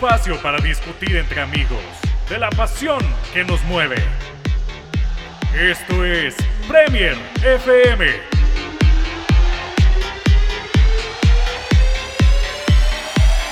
espacio 0.00 0.40
para 0.40 0.58
discutir 0.62 1.14
entre 1.14 1.42
amigos 1.42 1.78
de 2.30 2.38
la 2.38 2.48
pasión 2.48 3.00
que 3.34 3.44
nos 3.44 3.62
mueve. 3.64 3.96
Esto 5.54 6.06
es 6.06 6.34
Premier 6.66 7.18
FM. 7.44 8.06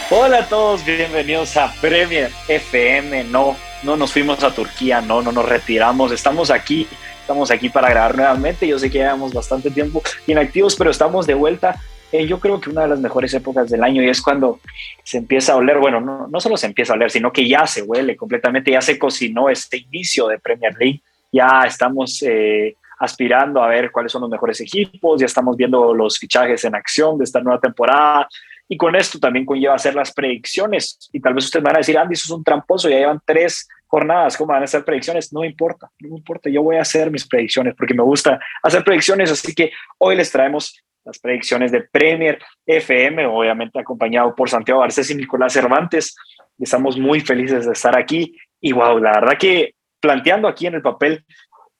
Hola 0.08 0.38
a 0.38 0.48
todos, 0.48 0.82
bienvenidos 0.86 1.54
a 1.58 1.70
Premier 1.82 2.30
FM. 2.48 3.24
No, 3.24 3.54
no 3.82 3.98
nos 3.98 4.10
fuimos 4.10 4.42
a 4.42 4.50
Turquía, 4.50 5.02
no, 5.02 5.20
no 5.20 5.32
nos 5.32 5.46
retiramos, 5.46 6.12
estamos 6.12 6.50
aquí, 6.50 6.88
estamos 7.20 7.50
aquí 7.50 7.68
para 7.68 7.90
grabar 7.90 8.16
nuevamente. 8.16 8.66
Yo 8.66 8.78
sé 8.78 8.90
que 8.90 9.00
llevamos 9.00 9.34
bastante 9.34 9.70
tiempo 9.70 10.02
inactivos, 10.26 10.76
pero 10.76 10.90
estamos 10.90 11.26
de 11.26 11.34
vuelta 11.34 11.78
eh, 12.12 12.26
yo 12.26 12.40
creo 12.40 12.60
que 12.60 12.70
una 12.70 12.82
de 12.82 12.88
las 12.88 13.00
mejores 13.00 13.32
épocas 13.34 13.68
del 13.68 13.84
año 13.84 14.02
y 14.02 14.08
es 14.08 14.22
cuando 14.22 14.60
se 15.04 15.18
empieza 15.18 15.52
a 15.52 15.56
oler, 15.56 15.78
bueno, 15.78 16.00
no, 16.00 16.26
no 16.26 16.40
solo 16.40 16.56
se 16.56 16.66
empieza 16.66 16.92
a 16.92 16.96
oler, 16.96 17.10
sino 17.10 17.32
que 17.32 17.46
ya 17.46 17.66
se 17.66 17.82
huele 17.82 18.16
completamente, 18.16 18.70
ya 18.70 18.80
se 18.80 18.98
cocinó 18.98 19.48
este 19.48 19.78
inicio 19.78 20.26
de 20.28 20.38
Premier 20.38 20.74
League, 20.78 21.02
ya 21.30 21.62
estamos 21.66 22.22
eh, 22.22 22.76
aspirando 22.98 23.62
a 23.62 23.68
ver 23.68 23.90
cuáles 23.90 24.12
son 24.12 24.22
los 24.22 24.30
mejores 24.30 24.60
equipos, 24.60 25.20
ya 25.20 25.26
estamos 25.26 25.56
viendo 25.56 25.94
los 25.94 26.18
fichajes 26.18 26.64
en 26.64 26.74
acción 26.74 27.18
de 27.18 27.24
esta 27.24 27.40
nueva 27.40 27.60
temporada. 27.60 28.28
Y 28.70 28.76
con 28.76 28.94
esto 28.96 29.18
también 29.18 29.46
conlleva 29.46 29.74
hacer 29.74 29.94
las 29.94 30.12
predicciones. 30.12 31.08
Y 31.12 31.20
tal 31.20 31.32
vez 31.32 31.46
ustedes 31.46 31.62
van 31.62 31.76
a 31.76 31.78
decir, 31.78 31.96
Andy, 31.96 32.12
eso 32.12 32.24
es 32.24 32.30
un 32.30 32.44
tramposo, 32.44 32.88
ya 32.88 32.98
llevan 32.98 33.20
tres 33.24 33.66
jornadas, 33.86 34.36
¿cómo 34.36 34.52
van 34.52 34.62
a 34.62 34.64
hacer 34.64 34.84
predicciones? 34.84 35.32
No 35.32 35.44
importa, 35.44 35.90
no 36.00 36.16
importa, 36.16 36.50
yo 36.50 36.62
voy 36.62 36.76
a 36.76 36.82
hacer 36.82 37.10
mis 37.10 37.26
predicciones 37.26 37.74
porque 37.74 37.94
me 37.94 38.02
gusta 38.02 38.38
hacer 38.62 38.84
predicciones, 38.84 39.30
así 39.30 39.54
que 39.54 39.72
hoy 39.96 40.14
les 40.14 40.30
traemos 40.30 40.82
las 41.08 41.18
predicciones 41.18 41.72
de 41.72 41.80
Premier 41.80 42.38
FM, 42.66 43.24
obviamente 43.26 43.80
acompañado 43.80 44.34
por 44.34 44.50
Santiago 44.50 44.82
Garcés 44.82 45.10
y 45.10 45.14
Nicolás 45.14 45.54
Cervantes. 45.54 46.14
Estamos 46.58 46.98
muy 46.98 47.20
felices 47.20 47.64
de 47.64 47.72
estar 47.72 47.96
aquí 47.96 48.36
y 48.60 48.72
wow, 48.72 48.98
la 48.98 49.12
verdad 49.12 49.38
que 49.38 49.74
planteando 50.00 50.46
aquí 50.46 50.66
en 50.66 50.74
el 50.74 50.82
papel 50.82 51.24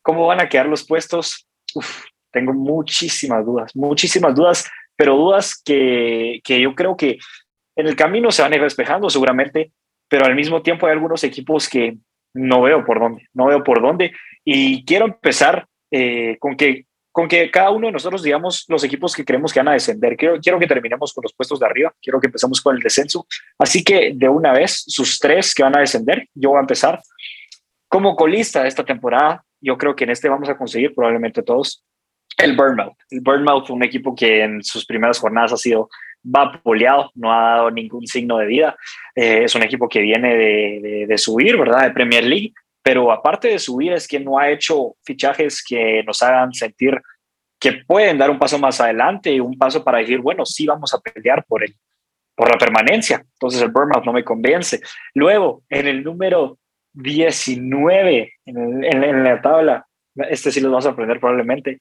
cómo 0.01 0.27
van 0.27 0.41
a 0.41 0.49
quedar 0.49 0.67
los 0.67 0.87
puestos, 0.87 1.47
tengo 2.33 2.55
muchísimas 2.55 3.45
dudas, 3.45 3.77
muchísimas 3.77 4.35
dudas, 4.35 4.71
pero 4.97 5.15
dudas 5.15 5.61
que, 5.63 6.41
que 6.43 6.59
yo 6.63 6.75
creo 6.75 6.97
que 6.97 7.19
en 7.77 7.87
el 7.87 7.97
camino 7.97 8.31
se 8.31 8.41
van 8.41 8.55
a 8.55 8.57
ir 8.57 8.63
despejando 8.63 9.11
seguramente, 9.11 9.73
pero 10.09 10.25
al 10.25 10.35
mismo 10.35 10.63
tiempo 10.63 10.87
hay 10.87 10.93
algunos 10.93 11.23
equipos 11.23 11.69
que 11.69 11.99
no 12.33 12.63
veo 12.63 12.83
por 12.83 12.99
dónde, 12.99 13.29
no 13.35 13.47
veo 13.47 13.63
por 13.63 13.83
dónde. 13.83 14.13
Y 14.43 14.87
quiero 14.87 15.05
empezar 15.05 15.67
eh, 15.91 16.39
con 16.41 16.57
que 16.57 16.87
con 17.19 17.27
que 17.27 17.51
cada 17.51 17.73
uno 17.73 17.89
de 17.89 17.93
nosotros 17.93 18.23
digamos 18.23 18.65
los 18.69 18.85
equipos 18.85 19.13
que 19.13 19.25
creemos 19.25 19.53
que 19.53 19.59
van 19.59 19.67
a 19.67 19.73
descender. 19.73 20.17
Quiero, 20.17 20.39
quiero 20.39 20.57
que 20.57 20.69
terminemos 20.69 21.13
con 21.13 21.23
los 21.23 21.35
puestos 21.35 21.59
de 21.59 21.67
arriba, 21.67 21.93
quiero 22.01 22.21
que 22.21 22.29
empecemos 22.29 22.61
con 22.61 22.77
el 22.77 22.81
descenso. 22.81 23.27
Así 23.59 23.83
que 23.83 24.13
de 24.15 24.29
una 24.29 24.53
vez, 24.53 24.85
sus 24.87 25.19
tres 25.19 25.53
que 25.53 25.65
van 25.65 25.77
a 25.77 25.81
descender, 25.81 26.29
yo 26.33 26.51
voy 26.51 26.59
a 26.59 26.61
empezar. 26.61 27.01
Como 27.89 28.15
colista 28.15 28.63
de 28.63 28.69
esta 28.69 28.85
temporada, 28.85 29.45
yo 29.61 29.77
creo 29.77 29.97
que 29.97 30.05
en 30.05 30.11
este 30.11 30.29
vamos 30.29 30.49
a 30.49 30.57
conseguir 30.57 30.95
probablemente 30.95 31.43
todos 31.43 31.85
el 32.37 32.55
Burnmouth. 32.55 32.95
El 33.11 33.21
Burnmouth 33.23 33.67
fue 33.67 33.75
un 33.75 33.83
equipo 33.83 34.15
que 34.15 34.45
en 34.45 34.63
sus 34.63 34.87
primeras 34.87 35.19
jornadas 35.19 35.53
ha 35.53 35.57
sido 35.57 35.89
vapuleado, 36.23 37.11
no 37.17 37.33
ha 37.33 37.57
dado 37.57 37.71
ningún 37.73 38.07
signo 38.07 38.39
de 38.39 38.47
vida. 38.47 38.77
Eh, 39.17 39.43
es 39.43 39.57
un 39.57 39.65
equipo 39.65 39.89
que 39.89 40.03
viene 40.03 40.37
de, 40.37 40.81
de, 40.81 41.07
de 41.09 41.19
subir, 41.19 41.57
¿verdad? 41.57 41.83
De 41.83 41.91
Premier 41.91 42.23
League 42.23 42.53
pero 42.89 43.13
aparte 43.13 43.49
de 43.49 43.59
subir 43.59 43.93
es 43.93 44.09
que 44.09 44.19
no 44.19 44.39
ha 44.39 44.49
hecho 44.49 44.97
fichajes 45.05 45.63
que 45.63 46.03
nos 46.05 46.23
hagan 46.23 46.55
sentir 46.55 46.99
que 47.61 47.85
pueden 47.87 48.17
dar 48.17 48.31
un 48.31 48.39
paso 48.39 48.59
más 48.59 48.81
adelante 48.81 49.31
y 49.31 49.41
un 49.41 49.59
paso 49.59 49.85
para 49.85 49.99
decir, 49.99 50.21
bueno, 50.21 50.47
sí 50.47 50.65
vamos 50.65 50.95
a 50.95 50.99
pelear 50.99 51.45
por, 51.45 51.63
el, 51.63 51.77
por 52.35 52.51
la 52.51 52.57
permanencia. 52.57 53.23
Entonces 53.35 53.61
el 53.61 53.69
Burnout 53.69 54.07
no 54.07 54.15
me 54.15 54.25
convence. 54.25 54.81
Luego, 55.13 55.65
en 55.69 55.87
el 55.87 56.03
número 56.03 56.59
19, 56.95 58.33
en, 58.47 58.85
en 58.85 59.23
la 59.23 59.43
tabla, 59.43 59.87
este 60.31 60.51
sí 60.51 60.59
lo 60.61 60.71
vamos 60.71 60.87
a 60.87 60.91
aprender 60.93 61.21
probablemente, 61.21 61.79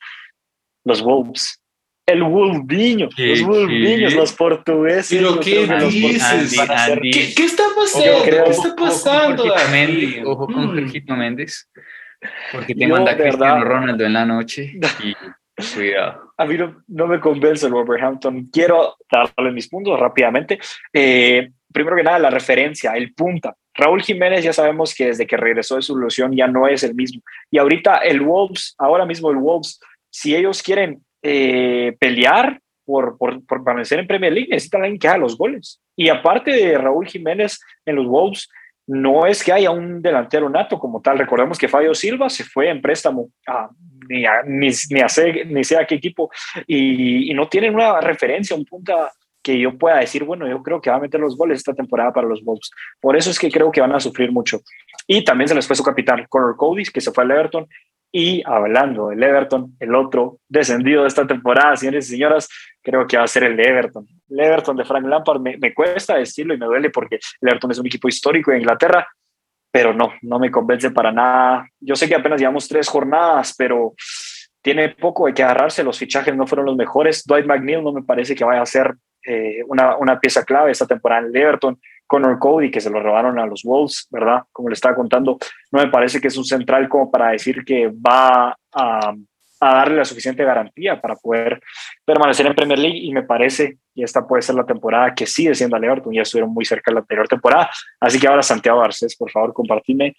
los 0.83 1.01
Wolves 1.01 1.63
el 2.07 2.23
Wolviño, 2.23 3.09
los 3.17 4.13
los 4.13 4.33
portugueses. 4.33 5.09
Pero 5.09 5.39
qué 5.41 5.67
dices, 5.89 6.57
¿Qué, 7.01 7.33
¿Qué, 7.35 7.43
está 7.43 7.63
pasando? 7.75 8.23
¿Qué 8.23 8.49
está 8.49 8.75
pasando? 8.75 9.43
Ojo 9.43 9.53
con 9.53 9.71
Méndez, 9.71 10.25
ojo 10.25 10.47
con 10.47 10.67
Jorgito 10.67 11.15
Méndez, 11.15 11.69
porque 12.53 12.73
te 12.73 12.87
manda 12.87 13.15
Cristiano 13.15 13.63
Ronaldo 13.63 14.05
en 14.05 14.13
la 14.13 14.25
noche 14.25 14.73
y 15.03 15.13
cuidado. 15.75 16.33
A 16.37 16.45
mí 16.45 16.57
no, 16.57 16.81
no, 16.87 17.07
me 17.07 17.19
convence 17.19 17.65
el 17.65 17.73
Wolverhampton. 17.73 18.49
Quiero 18.53 18.95
darle 19.11 19.51
mis 19.51 19.67
puntos 19.67 19.99
rápidamente. 19.99 20.59
Eh, 20.93 21.49
primero 21.73 21.97
que 21.97 22.03
nada, 22.03 22.19
la 22.19 22.29
referencia, 22.29 22.93
el 22.93 23.13
punta. 23.13 23.53
Raúl 23.73 24.01
Jiménez 24.01 24.43
ya 24.43 24.53
sabemos 24.53 24.95
que 24.95 25.07
desde 25.07 25.27
que 25.27 25.35
regresó 25.35 25.75
de 25.75 25.81
su 25.81 25.97
ilusión 25.97 26.33
ya 26.33 26.47
no 26.47 26.67
es 26.67 26.83
el 26.83 26.95
mismo. 26.95 27.21
Y 27.51 27.57
ahorita 27.57 27.97
el 27.97 28.21
Wolves, 28.21 28.75
ahora 28.77 29.05
mismo 29.05 29.29
el 29.29 29.37
Wolves, 29.37 29.79
si 30.09 30.35
ellos 30.35 30.63
quieren 30.63 31.03
eh, 31.21 31.95
pelear 31.99 32.59
por, 32.85 33.17
por, 33.17 33.45
por, 33.45 33.63
permanecer 33.63 33.99
en 33.99 34.07
Premier 34.07 34.31
League, 34.31 34.49
necesitan 34.49 34.83
alguien 34.83 34.99
que 34.99 35.07
haga 35.07 35.17
los 35.17 35.37
goles. 35.37 35.81
Y 35.95 36.09
aparte 36.09 36.51
de 36.51 36.77
Raúl 36.77 37.07
Jiménez 37.07 37.59
en 37.85 37.95
los 37.95 38.07
Wolves, 38.07 38.47
no 38.87 39.25
es 39.25 39.43
que 39.43 39.51
haya 39.51 39.69
un 39.71 40.01
delantero 40.01 40.49
nato 40.49 40.79
como 40.79 41.01
tal. 41.01 41.19
Recordemos 41.19 41.57
que 41.57 41.67
Fabio 41.67 41.93
Silva 41.93 42.29
se 42.29 42.45
fue 42.45 42.69
en 42.69 42.81
préstamo 42.81 43.29
a, 43.45 43.69
ni, 44.07 44.25
a, 44.25 44.43
ni, 44.43 44.69
ni, 44.89 45.01
a 45.01 45.09
sé, 45.09 45.45
sea 45.63 45.85
qué 45.85 45.95
equipo 45.95 46.31
y, 46.65 47.33
no 47.33 47.47
tienen 47.49 47.75
una 47.75 47.99
referencia, 47.99 48.55
un 48.55 48.65
punta 48.65 49.11
que 49.43 49.59
yo 49.59 49.77
pueda 49.77 49.97
decir, 49.97 50.23
bueno, 50.23 50.47
yo 50.47 50.63
creo 50.63 50.81
que 50.81 50.89
va 50.89 50.95
a 50.95 51.01
meter 51.01 51.19
los 51.19 51.37
goles 51.37 51.59
esta 51.59 51.73
temporada 51.73 52.11
para 52.11 52.27
los 52.27 52.43
Wolves. 52.43 52.71
Por 52.99 53.15
eso 53.15 53.29
es 53.29 53.37
que 53.37 53.51
creo 53.51 53.71
que 53.71 53.81
van 53.81 53.93
a 53.93 53.99
sufrir 53.99 54.31
mucho. 54.31 54.61
Y 55.05 55.23
también 55.23 55.47
se 55.47 55.55
les 55.55 55.67
fue 55.67 55.75
su 55.75 55.83
capitán, 55.83 56.25
Conor 56.27 56.55
Cody, 56.57 56.83
que 56.83 57.01
se 57.01 57.11
fue 57.11 57.23
al 57.23 57.31
Everton 57.31 57.67
y 58.11 58.41
hablando 58.45 59.09
del 59.09 59.21
Everton, 59.21 59.75
el 59.79 59.93
otro 59.93 60.39
descendido 60.47 61.01
de 61.01 61.09
esta 61.09 61.27
temporada, 61.27 61.75
señores 61.75 62.07
y 62.07 62.11
señoras, 62.11 62.47
creo 62.81 63.05
que 63.05 63.17
va 63.17 63.23
a 63.23 63.27
ser 63.27 63.43
el 63.43 63.59
Everton. 63.59 64.07
El 64.29 64.39
Everton 64.39 64.77
de 64.77 64.85
Frank 64.85 65.05
Lampard 65.05 65.41
me, 65.41 65.57
me 65.57 65.73
cuesta 65.73 66.15
decirlo 66.15 66.53
y 66.53 66.57
me 66.57 66.65
duele 66.65 66.89
porque 66.89 67.19
el 67.41 67.49
Everton 67.49 67.71
es 67.71 67.79
un 67.79 67.87
equipo 67.87 68.07
histórico 68.07 68.51
de 68.51 68.59
Inglaterra, 68.59 69.07
pero 69.71 69.93
no, 69.93 70.13
no 70.21 70.39
me 70.39 70.49
convence 70.49 70.91
para 70.91 71.11
nada. 71.11 71.67
Yo 71.79 71.95
sé 71.95 72.07
que 72.07 72.15
apenas 72.15 72.39
llevamos 72.39 72.67
tres 72.67 72.87
jornadas, 72.87 73.53
pero 73.57 73.93
tiene 74.61 74.89
poco 74.89 75.27
de 75.27 75.33
que 75.33 75.43
agarrarse. 75.43 75.83
Los 75.83 75.99
fichajes 75.99 76.35
no 76.35 76.47
fueron 76.47 76.65
los 76.65 76.75
mejores. 76.75 77.23
Dwight 77.25 77.45
McNeil 77.45 77.83
no 77.83 77.91
me 77.91 78.03
parece 78.03 78.35
que 78.35 78.43
vaya 78.43 78.61
a 78.61 78.65
ser 78.65 78.95
eh, 79.25 79.61
una, 79.67 79.97
una 79.97 80.19
pieza 80.19 80.43
clave 80.43 80.71
esta 80.71 80.87
temporada 80.87 81.21
en 81.21 81.27
el 81.27 81.37
Everton. 81.37 81.79
Connor 82.07 82.39
Cody, 82.39 82.71
que 82.71 82.81
se 82.81 82.89
lo 82.89 83.01
robaron 83.01 83.37
a 83.37 83.45
los 83.45 83.63
Wolves, 83.63 84.07
¿verdad? 84.09 84.43
Como 84.51 84.69
le 84.69 84.73
estaba 84.73 84.95
contando, 84.95 85.37
no 85.71 85.79
me 85.79 85.89
parece 85.89 86.19
que 86.19 86.29
es 86.29 86.37
un 86.37 86.45
central 86.45 86.87
como 86.89 87.11
para 87.11 87.31
decir 87.31 87.63
que 87.65 87.89
va 87.89 88.57
a, 88.71 89.13
a, 89.59 89.75
darle 89.75 89.97
la 89.97 90.05
suficiente 90.05 90.43
garantía 90.43 90.99
para 90.99 91.15
poder 91.15 91.61
permanecer 92.05 92.45
en 92.47 92.55
Premier 92.55 92.79
League 92.79 92.97
y 92.97 93.11
me 93.11 93.23
parece 93.23 93.77
que 93.93 94.03
esta 94.03 94.25
puede 94.25 94.41
ser 94.41 94.55
la 94.55 94.65
temporada 94.65 95.13
que 95.13 95.27
sigue 95.27 95.53
siendo 95.53 95.75
al 95.75 95.83
Everton, 95.83 96.13
ya 96.13 96.21
estuvieron 96.21 96.53
muy 96.53 96.65
cerca 96.65 96.91
de 96.91 96.95
la 96.95 97.01
anterior 97.01 97.27
temporada, 97.27 97.69
así 97.99 98.19
que 98.19 98.27
ahora 98.27 98.41
Santiago 98.41 98.79
Garcés, 98.79 99.15
por 99.15 99.29
favor, 99.29 99.53
compartime 99.53 100.15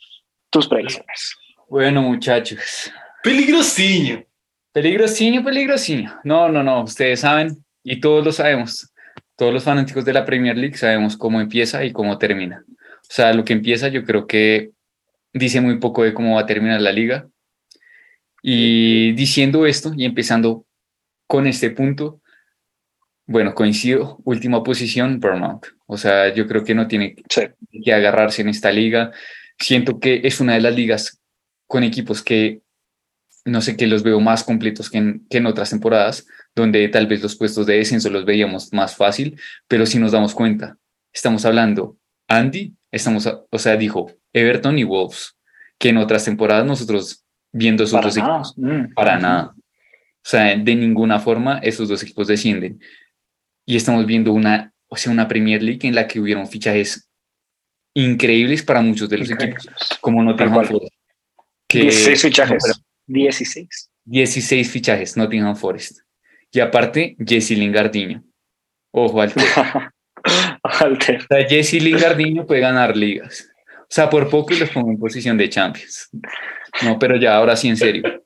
tus 0.50 0.69
predicciones. 0.69 1.37
Bueno, 1.69 2.03
muchachos. 2.03 2.93
Peligrosinho. 3.22 4.25
Peligrosinho, 4.72 5.43
peligrosinho. 5.43 6.19
No, 6.25 6.48
no, 6.48 6.62
no, 6.62 6.82
ustedes 6.82 7.21
saben 7.21 7.56
y 7.82 8.00
todos 8.00 8.25
lo 8.25 8.32
sabemos 8.32 8.93
todos 9.38 9.54
los 9.54 9.62
fanáticos 9.62 10.04
de 10.04 10.12
la 10.12 10.25
Premier 10.25 10.59
League 10.59 10.76
sabemos 10.76 11.16
cómo 11.16 11.41
empieza 11.41 11.84
y 11.84 11.93
cómo 11.93 12.19
termina. 12.19 12.65
O 12.69 13.09
sea, 13.09 13.32
lo 13.32 13.44
que 13.44 13.53
empieza 13.53 13.87
yo 13.87 14.04
creo 14.04 14.26
que 14.26 14.72
dice 15.32 15.60
muy 15.60 15.78
poco 15.78 16.03
de 16.03 16.12
cómo 16.12 16.34
va 16.34 16.41
a 16.41 16.47
terminar 16.47 16.81
la 16.81 16.91
liga. 16.91 17.28
Y 18.42 19.13
diciendo 19.13 19.65
esto 19.65 19.92
y 19.97 20.04
empezando 20.04 20.66
con 21.28 21.47
este 21.47 21.71
punto, 21.71 22.21
bueno, 23.27 23.54
coincido, 23.54 24.18
última 24.24 24.65
posición, 24.65 25.21
Burnout. 25.21 25.68
O 25.86 25.97
sea, 25.97 26.34
yo 26.34 26.48
creo 26.48 26.65
que 26.65 26.74
no 26.74 26.89
tiene 26.89 27.15
que 27.84 27.92
agarrarse 27.95 28.42
en 28.42 28.48
esta 28.48 28.72
liga. 28.72 29.13
Siento 29.57 30.01
que 30.01 30.22
es 30.24 30.41
una 30.41 30.54
de 30.54 30.63
las 30.63 30.74
ligas 30.74 31.21
con 31.68 31.84
equipos 31.84 32.24
que 32.24 32.63
no 33.45 33.60
sé, 33.60 33.77
que 33.77 33.86
los 33.86 34.03
veo 34.03 34.18
más 34.21 34.42
completos 34.42 34.91
que 34.91 34.98
en, 34.98 35.27
que 35.30 35.39
en 35.39 35.47
otras 35.47 35.71
temporadas 35.71 36.27
donde 36.59 36.87
tal 36.89 37.07
vez 37.07 37.22
los 37.22 37.37
puestos 37.37 37.66
de 37.66 37.78
descenso 37.78 38.10
los 38.10 38.25
veíamos 38.25 38.72
más 38.72 38.95
fácil, 38.97 39.41
pero 39.66 39.87
si 39.87 39.99
nos 39.99 40.13
damos 40.13 40.34
cuenta, 40.34 40.77
estamos 41.13 41.45
hablando, 41.45 41.97
Andy, 42.28 42.75
estamos, 42.91 43.27
o 43.27 43.59
sea, 43.59 43.77
dijo 43.77 44.13
Everton 44.33 44.78
y 44.78 44.84
Wolves, 44.84 45.37
que 45.78 45.89
en 45.89 45.97
otras 45.97 46.25
temporadas 46.25 46.66
nosotros 46.66 47.25
viendo 47.53 47.84
esos 47.84 48.01
dos 48.01 48.16
equipos, 48.16 48.55
mm. 48.57 48.95
para 48.95 49.19
nada. 49.19 49.55
O 49.57 50.31
sea, 50.31 50.57
de 50.57 50.75
ninguna 50.75 51.21
forma 51.21 51.59
esos 51.59 51.89
dos 51.89 52.03
equipos 52.03 52.27
descienden. 52.27 52.81
Y 53.65 53.77
estamos 53.77 54.04
viendo 54.04 54.33
una, 54.33 54.72
o 54.89 54.97
sea, 54.97 55.13
una 55.13 55.28
Premier 55.28 55.63
League 55.63 55.87
en 55.87 55.95
la 55.95 56.07
que 56.07 56.21
hubieron 56.21 56.47
fichajes 56.47 57.09
increíbles 57.95 58.63
para 58.63 58.83
muchos 58.83 59.09
de 59.09 59.19
los 59.19 59.31
equipos, 59.31 59.69
como 60.01 60.22
Nottingham 60.22 60.66
Forest. 60.66 60.95
Que, 61.66 61.83
16 61.83 62.22
fichajes. 62.22 62.83
16. 63.07 63.91
16 64.04 64.71
fichajes, 64.71 65.16
Nottingham 65.16 65.57
Forest. 65.57 66.01
Y 66.50 66.60
aparte, 66.60 67.16
Jesse 67.18 67.53
Lingardiño. 67.53 68.24
Ojo 68.91 69.21
al 69.21 69.33
O 70.62 71.00
sea, 71.00 71.48
Jesse 71.48 71.74
Lingardinho 71.74 72.47
puede 72.47 72.60
ganar 72.60 72.97
ligas. 72.97 73.48
O 73.83 73.86
sea, 73.91 74.10
por 74.10 74.28
poco 74.28 74.53
y 74.53 74.59
los 74.59 74.71
pongo 74.71 74.91
en 74.91 74.98
posición 74.98 75.39
de 75.39 75.48
Champions. 75.48 76.10
No, 76.83 76.98
pero 76.98 77.16
ya, 77.16 77.36
ahora 77.36 77.56
sí 77.56 77.68
en 77.68 77.77
serio. 77.77 78.24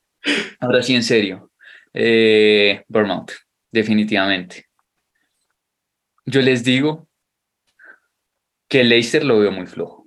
Ahora 0.58 0.82
sí 0.82 0.94
en 0.94 1.02
serio. 1.02 1.50
Eh, 1.92 2.84
Vermont, 2.88 3.30
definitivamente. 3.70 4.66
Yo 6.24 6.40
les 6.40 6.64
digo 6.64 7.08
que 8.68 8.82
Leicester 8.84 9.24
lo 9.24 9.38
veo 9.38 9.52
muy 9.52 9.66
flojo. 9.66 10.01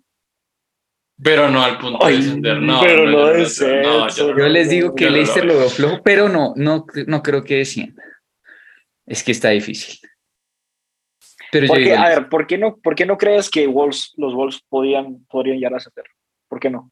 Pero 1.22 1.50
no 1.50 1.64
al 1.64 1.78
punto 1.78 2.06
de 2.06 2.18
descender, 2.18 2.62
no. 2.62 2.82
Pero 2.82 3.10
no, 3.10 3.30
es 3.30 3.58
yo, 3.58 4.36
les 4.36 4.70
digo 4.70 4.94
que 4.96 5.10
Leicester 5.10 5.46
lo 5.46 5.58
veo 5.58 5.70
flojo, 5.70 6.02
pero 6.04 6.28
no, 6.28 6.54
no, 6.58 6.86
no 7.08 7.24
creo 7.24 7.44
que 7.44 7.58
descienda. 7.58 8.04
Es 9.06 9.24
que 9.24 9.32
está 9.32 9.50
difícil. 9.50 10.00
Pero 11.52 11.74
a 11.74 12.10
ver, 12.10 12.28
¿por 12.28 12.48
qué 12.48 12.58
no, 12.58 12.76
por 12.78 12.96
qué 12.96 13.06
no 13.06 13.18
crees 13.18 13.50
que 13.50 13.68
Wolves, 13.68 14.14
los 14.18 14.34
Wolves 14.34 14.62
podían, 14.68 15.26
podrían 15.30 15.58
llegar 15.58 15.76
a 15.76 15.78
hacer? 15.78 16.04
¿Por 16.50 16.60
qué 16.60 16.70
no? 16.70 16.92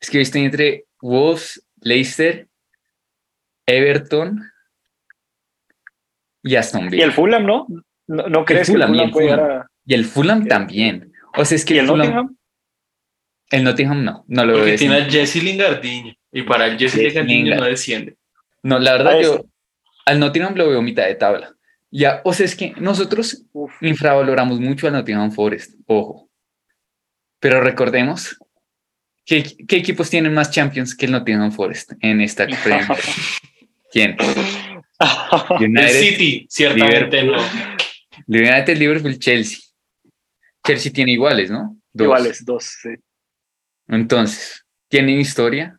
Es 0.00 0.08
que 0.08 0.20
estoy 0.20 0.44
entre 0.44 0.84
Wolves, 1.00 1.66
Leicester, 1.80 2.48
Everton 3.66 4.40
y 6.42 6.54
Aston 6.54 6.88
Villa. 6.88 7.02
Y 7.02 7.06
el 7.06 7.12
Fulham, 7.12 7.44
¿no? 7.44 7.66
¿No, 8.06 8.44
crees 8.44 8.68
que 8.68 8.74
el 8.74 8.84
Fulham 8.84 9.10
puede 9.10 9.26
llegar 9.26 9.66
Y 9.84 9.94
el 9.94 10.04
Fulham 10.04 10.46
también. 10.46 11.12
O 11.36 11.44
sea, 11.44 11.56
es 11.56 11.64
que 11.64 11.78
el, 11.78 11.86
Nottingham? 11.86 12.36
El 13.50 13.64
Nottingham 13.64 14.04
no, 14.04 14.24
no 14.26 14.44
lo 14.44 14.54
Porque 14.54 14.78
tiene 14.78 14.96
a 14.96 15.04
Jesse 15.04 15.42
Lingardinho 15.42 16.14
y 16.32 16.42
para 16.42 16.66
el 16.66 16.78
Jesse 16.78 16.96
Lingardinho 16.96 17.56
no 17.56 17.64
desciende. 17.64 18.16
No, 18.62 18.78
la 18.78 18.92
verdad 18.92 19.20
yo 19.20 19.46
al 20.06 20.20
Nottingham 20.20 20.54
lo 20.54 20.68
veo 20.68 20.82
mitad 20.82 21.06
de 21.06 21.14
tabla. 21.14 21.54
Ya, 21.90 22.20
o 22.24 22.32
sea, 22.32 22.46
es 22.46 22.56
que 22.56 22.72
nosotros 22.78 23.44
infravaloramos 23.80 24.60
mucho 24.60 24.86
al 24.86 24.94
Nottingham 24.94 25.32
Forest, 25.32 25.74
ojo. 25.86 26.30
Pero 27.38 27.60
recordemos 27.60 28.36
¿qué, 29.24 29.42
¿qué, 29.68 29.76
equipos 29.76 30.08
tienen 30.08 30.32
más 30.32 30.50
Champions 30.50 30.96
que 30.96 31.06
el 31.06 31.12
Nottingham 31.12 31.52
Forest 31.52 31.92
en 32.00 32.20
esta 32.20 32.46
Premier? 32.64 32.98
¿Quién? 33.90 34.16
el 35.60 35.90
City, 35.90 36.46
ciertamente 36.48 37.22
no. 37.24 37.38
United, 38.26 38.76
Liverpool, 38.76 39.18
Chelsea. 39.18 39.58
Chelsea 40.66 40.92
tiene 40.92 41.12
iguales, 41.12 41.50
¿no? 41.50 41.76
Iguales, 41.94 42.44
dos, 42.44 42.64
sí. 42.82 42.90
Entonces, 43.88 44.64
tienen 44.88 45.20
historia. 45.20 45.78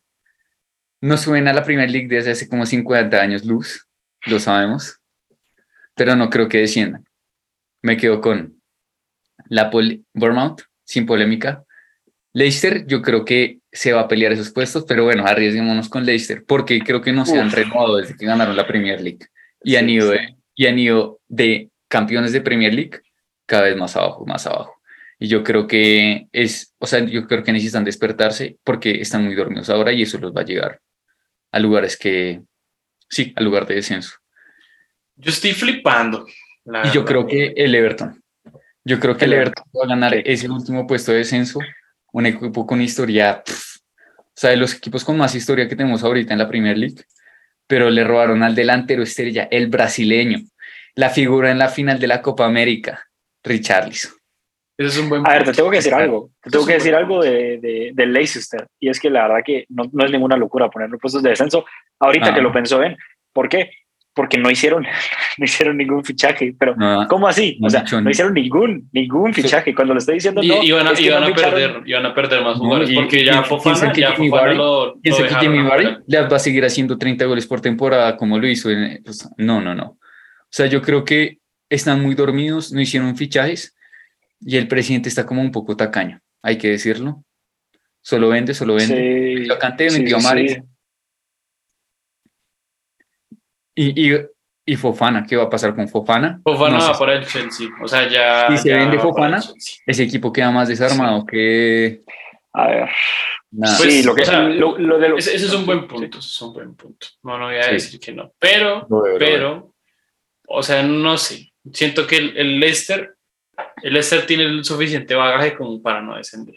No 1.01 1.17
suben 1.17 1.47
a 1.47 1.53
la 1.53 1.63
Premier 1.63 1.89
League 1.91 2.07
desde 2.07 2.31
hace 2.31 2.47
como 2.47 2.65
50 2.65 3.21
años 3.21 3.45
luz, 3.45 3.87
lo 4.25 4.39
sabemos, 4.39 4.99
pero 5.95 6.15
no 6.15 6.29
creo 6.29 6.49
que 6.49 6.59
desciendan. 6.59 7.05
Me 7.83 7.97
quedo 7.97 8.19
con 8.19 8.59
la 9.49 9.69
Bournemouth, 10.13 10.63
sin 10.83 11.05
polémica. 11.05 11.63
Leicester, 12.33 12.85
yo 12.87 13.01
creo 13.01 13.25
que 13.25 13.59
se 13.71 13.93
va 13.93 14.01
a 14.01 14.07
pelear 14.07 14.31
esos 14.31 14.51
puestos, 14.51 14.85
pero 14.87 15.03
bueno, 15.03 15.25
arriesguémonos 15.25 15.89
con 15.89 16.05
Leicester, 16.05 16.43
porque 16.45 16.79
creo 16.79 17.01
que 17.01 17.13
no 17.13 17.25
se 17.25 17.39
han 17.39 17.51
renovado 17.51 17.97
desde 17.97 18.15
que 18.15 18.25
ganaron 18.25 18.55
la 18.55 18.67
Premier 18.67 19.01
League 19.01 19.27
y 19.63 19.75
han, 19.75 19.89
ido 19.89 20.09
de, 20.09 20.35
y 20.55 20.65
han 20.65 20.79
ido 20.79 21.19
de 21.27 21.69
campeones 21.87 22.31
de 22.31 22.41
Premier 22.41 22.73
League 22.73 23.01
cada 23.45 23.63
vez 23.63 23.77
más 23.77 23.95
abajo, 23.95 24.25
más 24.25 24.45
abajo. 24.45 24.76
Y 25.19 25.27
yo 25.27 25.43
creo 25.43 25.67
que 25.67 26.27
es, 26.31 26.75
o 26.77 26.85
sea, 26.85 27.03
yo 27.03 27.27
creo 27.27 27.43
que 27.43 27.51
necesitan 27.51 27.83
despertarse 27.83 28.57
porque 28.63 29.01
están 29.01 29.25
muy 29.25 29.35
dormidos 29.35 29.69
ahora 29.69 29.91
y 29.91 30.03
eso 30.03 30.19
los 30.19 30.31
va 30.31 30.41
a 30.41 30.45
llegar 30.45 30.79
a 31.51 31.59
lugares 31.59 31.97
que, 31.97 32.41
sí, 33.09 33.33
al 33.35 33.45
lugar 33.45 33.65
de 33.65 33.75
descenso. 33.75 34.15
Yo 35.15 35.31
estoy 35.31 35.53
flipando. 35.53 36.27
Y 36.83 36.91
yo 36.91 37.05
creo 37.05 37.25
que 37.25 37.53
el 37.55 37.73
Everton. 37.73 38.21
Yo 38.83 38.99
creo 38.99 39.17
que 39.17 39.25
el 39.25 39.33
Everton 39.33 39.65
va 39.75 39.85
a 39.85 39.87
ganar 39.87 40.15
ese 40.15 40.49
último 40.49 40.85
puesto 40.85 41.11
de 41.11 41.19
descenso. 41.19 41.59
Un 42.11 42.25
equipo 42.25 42.65
con 42.65 42.81
historia, 42.81 43.43
o 43.47 44.31
sea, 44.35 44.51
de 44.51 44.57
los 44.57 44.75
equipos 44.75 45.03
con 45.03 45.17
más 45.17 45.33
historia 45.33 45.67
que 45.67 45.75
tenemos 45.75 46.03
ahorita 46.03 46.33
en 46.33 46.39
la 46.39 46.47
Premier 46.47 46.77
League. 46.77 47.03
Pero 47.65 47.89
le 47.89 48.03
robaron 48.03 48.43
al 48.43 48.55
delantero 48.55 49.03
estrella, 49.03 49.47
el 49.49 49.67
brasileño, 49.67 50.39
la 50.95 51.09
figura 51.09 51.51
en 51.51 51.59
la 51.59 51.69
final 51.69 51.99
de 51.99 52.07
la 52.07 52.21
Copa 52.21 52.45
América, 52.45 53.07
Richarlison. 53.43 54.16
Eso 54.77 54.89
es 54.89 54.97
un 54.99 55.09
buen 55.09 55.25
a 55.25 55.33
ver, 55.33 55.43
te 55.43 55.53
tengo 55.53 55.71
que 55.71 55.77
decir 55.77 55.93
algo. 55.93 56.29
Te 56.41 56.51
tengo 56.51 56.65
que 56.65 56.73
decir 56.73 56.93
algo 56.93 57.23
de, 57.23 57.91
de, 57.93 58.05
Leicester. 58.05 58.67
Y 58.79 58.89
es 58.89 58.99
que 58.99 59.09
la 59.09 59.27
verdad 59.27 59.43
que 59.43 59.65
no, 59.69 59.89
no 59.91 60.05
es 60.05 60.11
ninguna 60.11 60.37
locura 60.37 60.69
ponerlo 60.69 60.99
puestos 60.99 61.23
de 61.23 61.31
descenso. 61.31 61.65
Ahorita 61.99 62.33
que 62.33 62.41
lo 62.41 62.51
pensó 62.51 62.79
bien. 62.79 62.95
¿Por 63.33 63.49
qué? 63.49 63.71
Porque 64.13 64.37
no 64.37 64.51
hicieron, 64.51 64.83
no 65.37 65.45
hicieron 65.45 65.77
ningún 65.77 66.05
fichaje. 66.05 66.53
Pero, 66.59 66.75
¿cómo 67.09 67.27
así? 67.27 67.57
O 67.63 67.69
sea, 67.71 67.85
no 68.03 68.07
hicieron 68.07 68.35
ningún, 68.35 68.87
ningún 68.91 69.33
fichaje. 69.33 69.73
Cuando 69.73 69.95
lo 69.95 69.99
estoy 69.99 70.15
diciendo, 70.15 70.43
no. 70.43 70.61
Y, 70.61 70.67
iban, 70.67 70.87
a, 70.87 70.99
iban 70.99 71.23
a 71.23 71.33
perder, 71.33 71.81
iban 71.83 72.05
a 72.05 72.13
perder 72.13 72.43
más 72.43 72.57
jugadores. 72.57 72.91
porque 72.91 73.25
ya 73.25 73.41
Fofana, 73.41 73.91
ya 73.93 74.13
Fofana 74.13 74.53
lo, 74.53 74.93
lo 74.93 75.01
que 75.01 75.35
Jimmy 75.39 75.63
Barry 75.63 75.97
le 76.05 76.21
va 76.21 76.35
a 76.35 76.39
seguir 76.39 76.63
haciendo 76.63 76.99
30 76.99 77.25
goles 77.25 77.47
por 77.47 77.61
temporada 77.61 78.15
como 78.15 78.37
lo 78.37 78.47
hizo. 78.47 78.69
En, 78.69 79.01
pues, 79.03 79.27
no, 79.37 79.59
no, 79.59 79.73
no. 79.73 79.85
O 79.85 80.51
sea, 80.51 80.67
yo 80.67 80.83
creo 80.83 81.03
que 81.03 81.39
están 81.67 82.03
muy 82.03 82.13
dormidos, 82.13 82.71
no 82.71 82.79
hicieron 82.79 83.17
fichajes 83.17 83.73
y 84.39 84.57
el 84.57 84.67
presidente 84.67 85.09
está 85.09 85.25
como 85.25 85.41
un 85.41 85.51
poco 85.51 85.75
tacaño, 85.75 86.21
hay 86.41 86.57
que 86.57 86.69
decirlo. 86.69 87.23
Solo 88.01 88.29
vende, 88.29 88.53
solo 88.53 88.75
vende. 88.75 89.43
Sí, 89.43 89.49
canté, 89.59 89.89
vendió 89.89 90.17
sí, 90.19 90.57
Y, 93.75 94.09
y, 94.09 94.17
y, 94.65 94.75
Fofana, 94.77 95.25
¿qué 95.27 95.35
va 95.35 95.43
a 95.43 95.49
pasar 95.49 95.75
con 95.75 95.89
Fofana? 95.89 96.39
Fofana 96.43 96.77
va 96.79 96.97
para 96.97 97.15
el 97.15 97.27
Chelsea. 97.27 97.67
O 97.83 97.87
sea, 97.87 98.07
ya. 98.09 98.47
Si 98.49 98.63
se 98.63 98.73
vende 98.73 98.97
Fofana, 98.97 99.43
ese 99.85 100.03
equipo 100.03 100.31
queda 100.31 100.51
más 100.51 100.69
desarmado 100.69 101.25
que. 101.25 102.03
A 102.53 102.67
ver. 102.67 102.89
Pues, 103.51 103.71
sí, 103.71 104.03
lo 104.03 104.15
que, 104.15 104.25
lo, 104.25 104.99
de 104.99 105.15
ese, 105.17 105.35
es 105.35 105.53
un 105.53 105.65
buen 105.65 105.87
punto, 105.87 106.19
ese 106.19 106.27
es 106.27 106.41
un 106.41 106.53
buen 106.53 106.75
punto. 106.75 107.07
No, 107.23 107.37
no 107.37 107.47
voy 107.47 107.55
a 107.55 107.67
decir 107.67 107.99
que 107.99 108.13
no. 108.13 108.31
Pero, 108.39 108.87
pero, 109.19 109.73
o 110.47 110.63
sea, 110.63 110.81
no 110.81 111.17
sé. 111.17 111.51
Siento 111.73 112.07
que 112.07 112.17
el, 112.17 112.37
el 112.37 112.59
Leicester 112.59 113.16
el 113.83 113.93
Leicester 113.93 114.25
tiene 114.25 114.43
el 114.43 114.63
suficiente 114.63 115.15
bagaje 115.15 115.55
como 115.55 115.81
para 115.81 116.01
no 116.01 116.15
descender. 116.15 116.55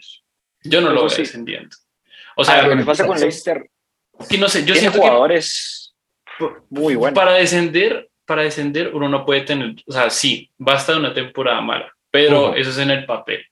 Yo 0.63 0.81
no 0.81 0.89
lo 0.89 1.05
veo 1.05 1.17
descendiendo. 1.17 1.75
O 2.35 2.43
sea, 2.43 2.67
lo 2.67 2.77
que 2.77 2.83
pasa 2.83 3.05
con 3.05 3.19
Leicester. 3.19 3.69
Sí, 4.21 4.37
no 4.37 4.47
sé, 4.47 4.63
yo 4.65 4.73
tiene 4.73 4.89
jugadores 4.89 5.95
muy 6.69 6.95
buenos. 6.95 7.17
Para 7.17 7.33
descender, 7.33 8.09
para 8.25 8.43
descender 8.43 8.91
uno 8.93 9.09
no 9.09 9.25
puede 9.25 9.41
tener, 9.41 9.75
o 9.85 9.91
sea, 9.91 10.09
sí, 10.09 10.49
basta 10.57 10.93
de 10.93 10.99
una 10.99 11.13
temporada 11.13 11.61
mala, 11.61 11.91
pero 12.09 12.55
eso 12.55 12.69
es 12.69 12.77
en 12.77 12.91
el 12.91 13.05
papel. 13.05 13.45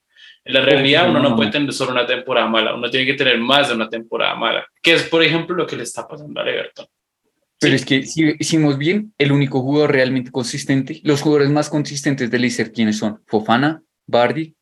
En 0.45 0.53
la 0.53 0.61
realidad 0.61 1.09
uno 1.09 1.19
no 1.19 1.35
puede 1.35 1.51
tener 1.51 1.71
solo 1.73 1.91
una 1.91 2.05
temporada 2.05 2.47
mala, 2.47 2.73
uno 2.73 2.89
tiene 2.89 3.05
que 3.05 3.13
tener 3.13 3.37
más 3.37 3.69
de 3.69 3.75
una 3.75 3.89
temporada 3.89 4.35
mala, 4.35 4.65
que 4.81 4.93
es 4.93 5.03
por 5.03 5.23
ejemplo 5.23 5.55
lo 5.55 5.67
que 5.67 5.75
le 5.75 5.83
está 5.83 6.07
pasando 6.07 6.39
a 6.39 6.49
Everton. 6.49 6.87
Pero 7.59 7.75
es 7.75 7.85
que 7.85 8.05
si 8.05 8.35
hicimos 8.39 8.77
bien, 8.77 9.13
el 9.17 9.31
único 9.31 9.61
jugador 9.61 9.91
realmente 9.91 10.31
consistente, 10.31 11.01
los 11.03 11.21
jugadores 11.21 11.49
más 11.49 11.69
consistentes 11.69 12.31
de 12.31 12.39
Leicester, 12.39 12.71
¿quiénes 12.71 12.97
son? 12.97 13.21
Fofana, 13.27 13.83
Bardi. 14.07 14.55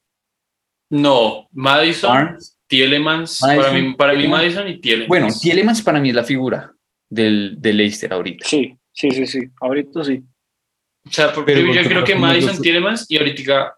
No, 0.89 1.47
Madison, 1.51 2.37
Tielemans, 2.65 3.39
para 3.39 3.71
mí, 3.71 3.93
para 3.93 4.13
mí 4.13 4.27
Madison 4.27 4.67
y 4.67 4.79
Tielemans. 4.79 5.09
Bueno, 5.09 5.27
Tielemans 5.39 5.81
para 5.81 5.99
mí 5.99 6.09
es 6.09 6.15
la 6.15 6.23
figura 6.23 6.73
del, 7.09 7.55
de 7.59 7.73
Leicester 7.73 8.11
ahorita. 8.11 8.47
Sí, 8.47 8.75
sí, 8.91 9.11
sí, 9.11 9.27
sí, 9.27 9.39
ahorita 9.61 10.03
sí. 10.03 10.23
O 11.05 11.11
sea, 11.11 11.33
porque 11.33 11.55
yo 11.73 11.83
creo 11.83 12.03
que 12.03 12.15
Madison, 12.15 12.59
Tielemans 12.61 13.05
y 13.09 13.17
ahorita 13.17 13.76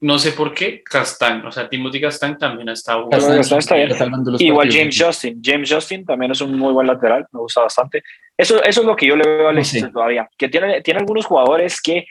no 0.00 0.18
sé 0.18 0.32
por 0.32 0.52
qué, 0.52 0.82
Castañ, 0.84 1.44
o 1.46 1.50
sea, 1.50 1.68
Timothy 1.68 2.00
Castañ 2.00 2.36
también 2.36 2.68
ha 2.68 2.74
estado 2.74 3.08
está 3.10 3.74
bien. 3.76 3.90
Igual 4.38 4.70
James 4.70 4.96
Justin, 5.00 5.40
James 5.42 5.72
Justin 5.72 6.04
también 6.04 6.32
es 6.32 6.40
un 6.40 6.56
muy 6.58 6.72
buen 6.72 6.86
lateral, 6.86 7.26
me 7.32 7.40
gusta 7.40 7.62
bastante. 7.62 8.02
Eso, 8.36 8.62
eso 8.62 8.80
es 8.80 8.86
lo 8.86 8.94
que 8.94 9.06
yo 9.06 9.16
le 9.16 9.26
veo 9.26 9.48
a 9.48 9.52
Leicester 9.52 9.90
todavía, 9.90 10.28
que 10.36 10.48
tiene, 10.48 10.82
tiene 10.82 11.00
algunos 11.00 11.24
jugadores 11.24 11.80
que 11.80 12.06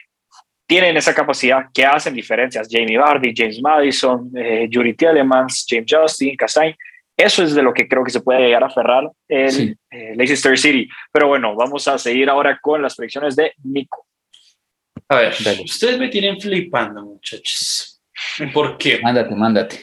tienen 0.67 0.97
esa 0.97 1.13
capacidad, 1.13 1.65
que 1.71 1.85
hacen 1.85 2.15
diferencias, 2.15 2.67
Jamie 2.71 2.97
Vardy, 2.97 3.33
James 3.35 3.61
Madison, 3.61 4.31
eh, 4.35 4.67
Yuri 4.67 4.95
Tielemans, 4.95 5.65
James 5.69 5.85
Justin, 5.87 6.35
Castañ, 6.35 6.73
eso 7.17 7.43
es 7.43 7.55
de 7.55 7.63
lo 7.63 7.73
que 7.73 7.87
creo 7.87 8.03
que 8.03 8.11
se 8.11 8.21
puede 8.21 8.41
llegar 8.41 8.63
a 8.63 8.67
aferrar 8.67 9.09
el 9.29 9.77
eh, 9.89 10.13
Leicester 10.15 10.57
City. 10.57 10.89
Pero 11.11 11.27
bueno, 11.27 11.55
vamos 11.55 11.87
a 11.87 11.97
seguir 11.97 12.29
ahora 12.29 12.59
con 12.61 12.81
las 12.81 12.95
predicciones 12.95 13.35
de 13.35 13.53
Nico. 13.63 14.05
A 15.09 15.17
ver, 15.17 15.35
ustedes 15.63 15.99
me 15.99 16.09
tienen 16.09 16.39
flipando, 16.39 17.01
muchachos. 17.03 18.01
¿Por 18.53 18.77
qué? 18.77 18.99
Mándate, 19.01 19.35
mándate. 19.35 19.79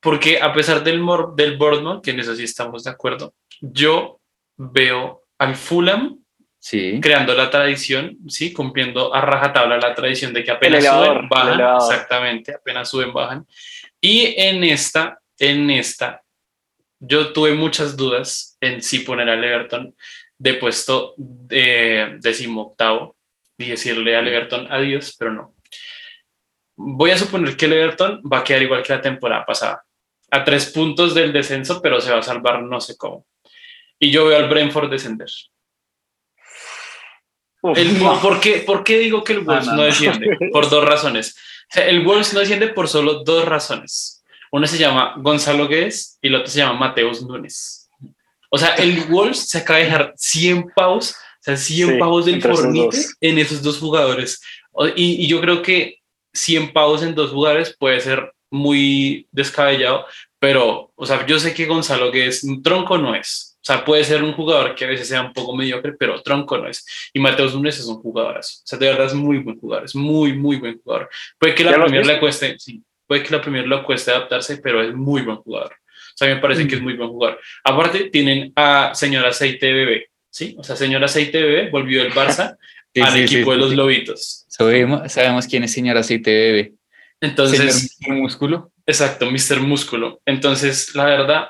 Porque 0.00 0.40
a 0.40 0.52
pesar 0.52 0.84
del, 0.84 1.04
del 1.34 1.56
Bournemouth, 1.56 2.04
que 2.04 2.10
en 2.10 2.20
eso 2.20 2.34
sí 2.36 2.44
estamos 2.44 2.84
de 2.84 2.90
acuerdo, 2.90 3.34
yo 3.60 4.20
veo 4.56 5.24
al 5.38 5.56
Fulham 5.56 6.18
sí. 6.58 7.00
creando 7.00 7.34
la 7.34 7.50
tradición, 7.50 8.18
sí, 8.28 8.52
cumpliendo 8.52 9.14
a 9.14 9.20
rajatabla 9.20 9.78
la 9.78 9.94
tradición 9.94 10.32
de 10.32 10.44
que 10.44 10.50
apenas 10.50 10.84
suben, 10.84 11.28
bajan, 11.28 11.76
exactamente, 11.76 12.54
apenas 12.54 12.90
suben, 12.90 13.12
bajan. 13.12 13.46
Y 14.00 14.34
en 14.36 14.62
esta, 14.64 15.20
en 15.38 15.70
esta, 15.70 16.22
yo 16.98 17.32
tuve 17.32 17.54
muchas 17.54 17.96
dudas 17.96 18.56
en 18.60 18.82
si 18.82 19.00
poner 19.00 19.28
al 19.28 19.42
Everton 19.42 19.94
de 20.38 20.54
puesto 20.54 21.14
de 21.16 22.18
decimoctavo 22.20 23.15
y 23.58 23.70
decirle 23.70 24.16
a 24.16 24.20
Everton 24.20 24.70
adiós, 24.70 25.14
pero 25.18 25.32
no. 25.32 25.54
voy 26.76 27.10
a 27.10 27.18
suponer 27.18 27.56
que 27.56 27.66
el 27.66 27.72
Everton 27.72 28.22
va 28.30 28.38
a 28.38 28.44
quedar 28.44 28.62
igual 28.62 28.82
que 28.82 28.92
la 28.92 29.00
temporada 29.00 29.44
pasada, 29.44 29.84
a 30.30 30.44
tres 30.44 30.66
puntos 30.66 31.14
del 31.14 31.32
descenso, 31.32 31.80
pero 31.80 32.00
se 32.00 32.10
va 32.10 32.18
a 32.18 32.22
salvar 32.22 32.62
no 32.62 32.80
sé 32.80 32.96
cómo. 32.96 33.26
Y 33.98 34.10
yo 34.10 34.26
veo 34.26 34.36
al 34.36 34.48
Brentford 34.48 34.90
descender. 34.90 35.30
¿por, 37.60 38.40
qué, 38.40 38.58
¿por, 38.58 38.84
qué, 38.84 38.98
digo 38.98 39.24
que 39.24 39.32
el 39.32 39.40
Wolves 39.40 39.66
no, 39.66 39.82
desciende? 39.82 40.36
Por 40.52 40.68
dos 40.68 40.84
razones. 40.84 41.36
el 41.74 42.04
Wolves 42.04 42.32
no 42.32 42.40
desciende 42.40 42.68
por 42.68 42.88
solo 42.88 43.24
dos 43.24 43.44
razones. 43.44 44.24
Uno 44.52 44.66
se 44.66 44.78
llama 44.78 45.14
Gonzalo 45.16 45.66
Guedes 45.66 46.18
y 46.22 46.28
el 46.28 46.36
otro 46.36 46.48
se 46.48 46.58
llama 46.58 46.78
Mateus 46.78 47.22
Núñez. 47.22 47.90
O 48.50 48.58
sea, 48.58 48.74
el 48.76 49.04
Wolves 49.04 49.48
se 49.48 49.58
acaba 49.58 49.78
de 49.78 49.86
dejar 49.86 50.14
100 50.16 50.72
pavos, 50.74 51.10
o 51.10 51.16
sea, 51.46 51.56
100 51.56 51.98
pavos 51.98 52.26
del 52.26 52.42
Fornite 52.42 52.96
en 53.20 53.38
esos 53.38 53.62
dos 53.62 53.78
jugadores. 53.78 54.40
Y, 54.96 55.24
y, 55.24 55.28
yo 55.28 55.40
creo 55.40 55.62
que 55.62 56.00
100 56.34 56.72
pavos 56.72 57.02
en 57.02 57.14
dos 57.14 57.30
jugadores 57.30 57.74
puede 57.78 58.00
ser 58.00 58.32
muy 58.50 59.26
descabellado, 59.32 60.06
pero, 60.38 60.92
o 60.94 61.06
sea, 61.06 61.24
yo 61.26 61.38
sé 61.38 61.54
que 61.54 61.66
Gonzalo 61.66 62.10
Guedes, 62.10 62.44
un 62.44 62.62
tronco 62.62 62.98
no 62.98 63.14
es. 63.14 63.58
O 63.60 63.66
sea, 63.66 63.84
puede 63.84 64.04
ser 64.04 64.22
un 64.22 64.32
jugador 64.32 64.76
que 64.76 64.84
a 64.84 64.88
veces 64.88 65.08
sea 65.08 65.22
un 65.22 65.32
poco 65.32 65.56
mediocre, 65.56 65.94
pero 65.94 66.22
tronco 66.22 66.56
no 66.56 66.68
es. 66.68 66.86
Y 67.12 67.18
Mateus 67.18 67.52
Núñez 67.54 67.78
es 67.80 67.86
un 67.86 67.96
jugadorazo. 67.96 68.60
O 68.62 68.66
sea, 68.66 68.78
de 68.78 68.86
verdad 68.86 69.06
es 69.06 69.14
muy 69.14 69.38
buen 69.38 69.58
jugador, 69.58 69.84
es 69.86 69.94
muy, 69.96 70.34
muy 70.34 70.56
buen 70.56 70.80
jugador. 70.80 71.08
Puede 71.38 71.54
que 71.54 71.64
la 71.64 71.74
Premier 71.74 72.06
le 72.06 72.20
cueste, 72.20 72.56
sí, 72.58 72.82
puede 73.06 73.24
que 73.24 73.34
la 73.34 73.40
Premier 73.40 73.66
le 73.66 73.82
cueste 73.82 74.12
adaptarse, 74.12 74.58
pero 74.58 74.82
es 74.82 74.94
muy 74.94 75.22
buen 75.22 75.38
jugador. 75.38 75.72
O 75.72 76.18
sea, 76.18 76.32
me 76.32 76.40
parece 76.40 76.66
que 76.68 76.76
es 76.76 76.80
muy 76.80 76.94
buen 76.94 77.08
jugador. 77.08 77.40
Aparte, 77.64 78.08
tienen 78.10 78.52
a 78.54 78.94
señor 78.94 79.26
Aceite 79.26 79.72
Bebé, 79.72 80.10
¿sí? 80.36 80.54
O 80.58 80.62
sea, 80.62 80.76
señor 80.76 81.02
Aceite 81.02 81.42
Bebé 81.42 81.70
volvió 81.70 82.02
el 82.02 82.12
Barça 82.12 82.58
al 83.02 83.16
equipo 83.16 83.52
de 83.52 83.56
los 83.56 83.74
Lobitos. 83.74 84.44
Sabemos, 84.48 85.10
sabemos 85.10 85.46
quién 85.46 85.64
es 85.64 85.72
señor 85.72 85.96
Aceite 85.96 86.30
Bebé. 86.30 86.72
Entonces, 87.22 87.96
Mr. 88.00 88.14
Músculo. 88.14 88.70
Exacto, 88.84 89.30
Mr. 89.30 89.60
Músculo. 89.60 90.20
Entonces, 90.26 90.94
la 90.94 91.06
verdad, 91.06 91.48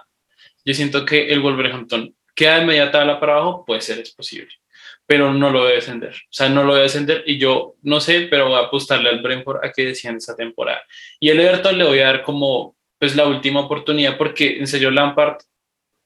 yo 0.64 0.72
siento 0.72 1.04
que 1.04 1.28
el 1.32 1.40
Wolverhampton 1.40 2.14
queda 2.34 2.60
de 2.60 2.66
media 2.66 2.92
tabla 2.92 3.18
para 3.18 3.34
abajo, 3.34 3.64
puede 3.66 3.80
ser, 3.80 3.98
es 3.98 4.12
posible, 4.12 4.52
pero 5.04 5.34
no 5.34 5.50
lo 5.50 5.64
debe 5.64 5.76
descender. 5.76 6.14
O 6.14 6.32
sea, 6.32 6.48
no 6.48 6.62
lo 6.62 6.74
debe 6.74 6.84
descender 6.84 7.24
y 7.26 7.38
yo 7.38 7.74
no 7.82 8.00
sé, 8.00 8.28
pero 8.30 8.48
voy 8.48 8.58
a 8.58 8.66
apostarle 8.66 9.08
al 9.08 9.20
Brentford 9.20 9.64
a 9.64 9.72
que 9.72 9.86
descienda 9.86 10.18
esa 10.18 10.36
temporada. 10.36 10.82
Y 11.18 11.30
el 11.30 11.40
Everton 11.40 11.76
le 11.76 11.84
voy 11.84 11.98
a 11.98 12.06
dar 12.06 12.22
como 12.22 12.76
pues 12.98 13.16
la 13.16 13.26
última 13.26 13.60
oportunidad 13.60 14.16
porque 14.16 14.58
en 14.58 14.66
serio 14.68 14.90
Lampard 14.92 15.38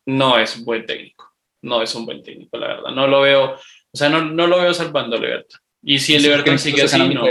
no 0.07 0.39
es 0.39 0.65
buen 0.65 0.87
técnico, 0.87 1.20
no 1.63 1.83
es 1.83 1.95
un 1.95 2.07
buen 2.07 2.23
técnico, 2.23 2.57
la 2.59 2.69
verdad. 2.69 2.91
No 2.95 3.07
lo 3.07 3.21
veo, 3.23 3.55
o 3.55 3.97
sea, 3.97 4.09
no, 4.09 4.25
no 4.25 4.47
lo 4.47 4.61
veo 4.61 4.75
salvando 4.75 5.17
al 5.17 5.25
Everton. 5.25 5.61
Y 5.83 5.99
si 5.99 6.15
el 6.15 6.25
Everton 6.25 6.59
sigue 6.59 6.83
así, 6.83 6.99
no. 7.15 7.25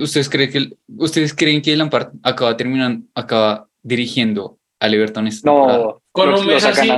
¿Ustedes 0.00 0.28
creen 0.28 0.52
que 0.52 0.70
ustedes 0.96 1.34
creen 1.34 1.60
que 1.60 1.76
Lampard 1.76 2.12
acaba 2.22 2.56
terminando, 2.56 3.06
acaba 3.14 3.68
dirigiendo 3.82 4.58
al 4.78 4.94
Everton 4.94 5.28
No, 5.44 6.02
con 6.12 6.34
un 6.34 6.46
mes 6.46 6.64
así, 6.64 6.88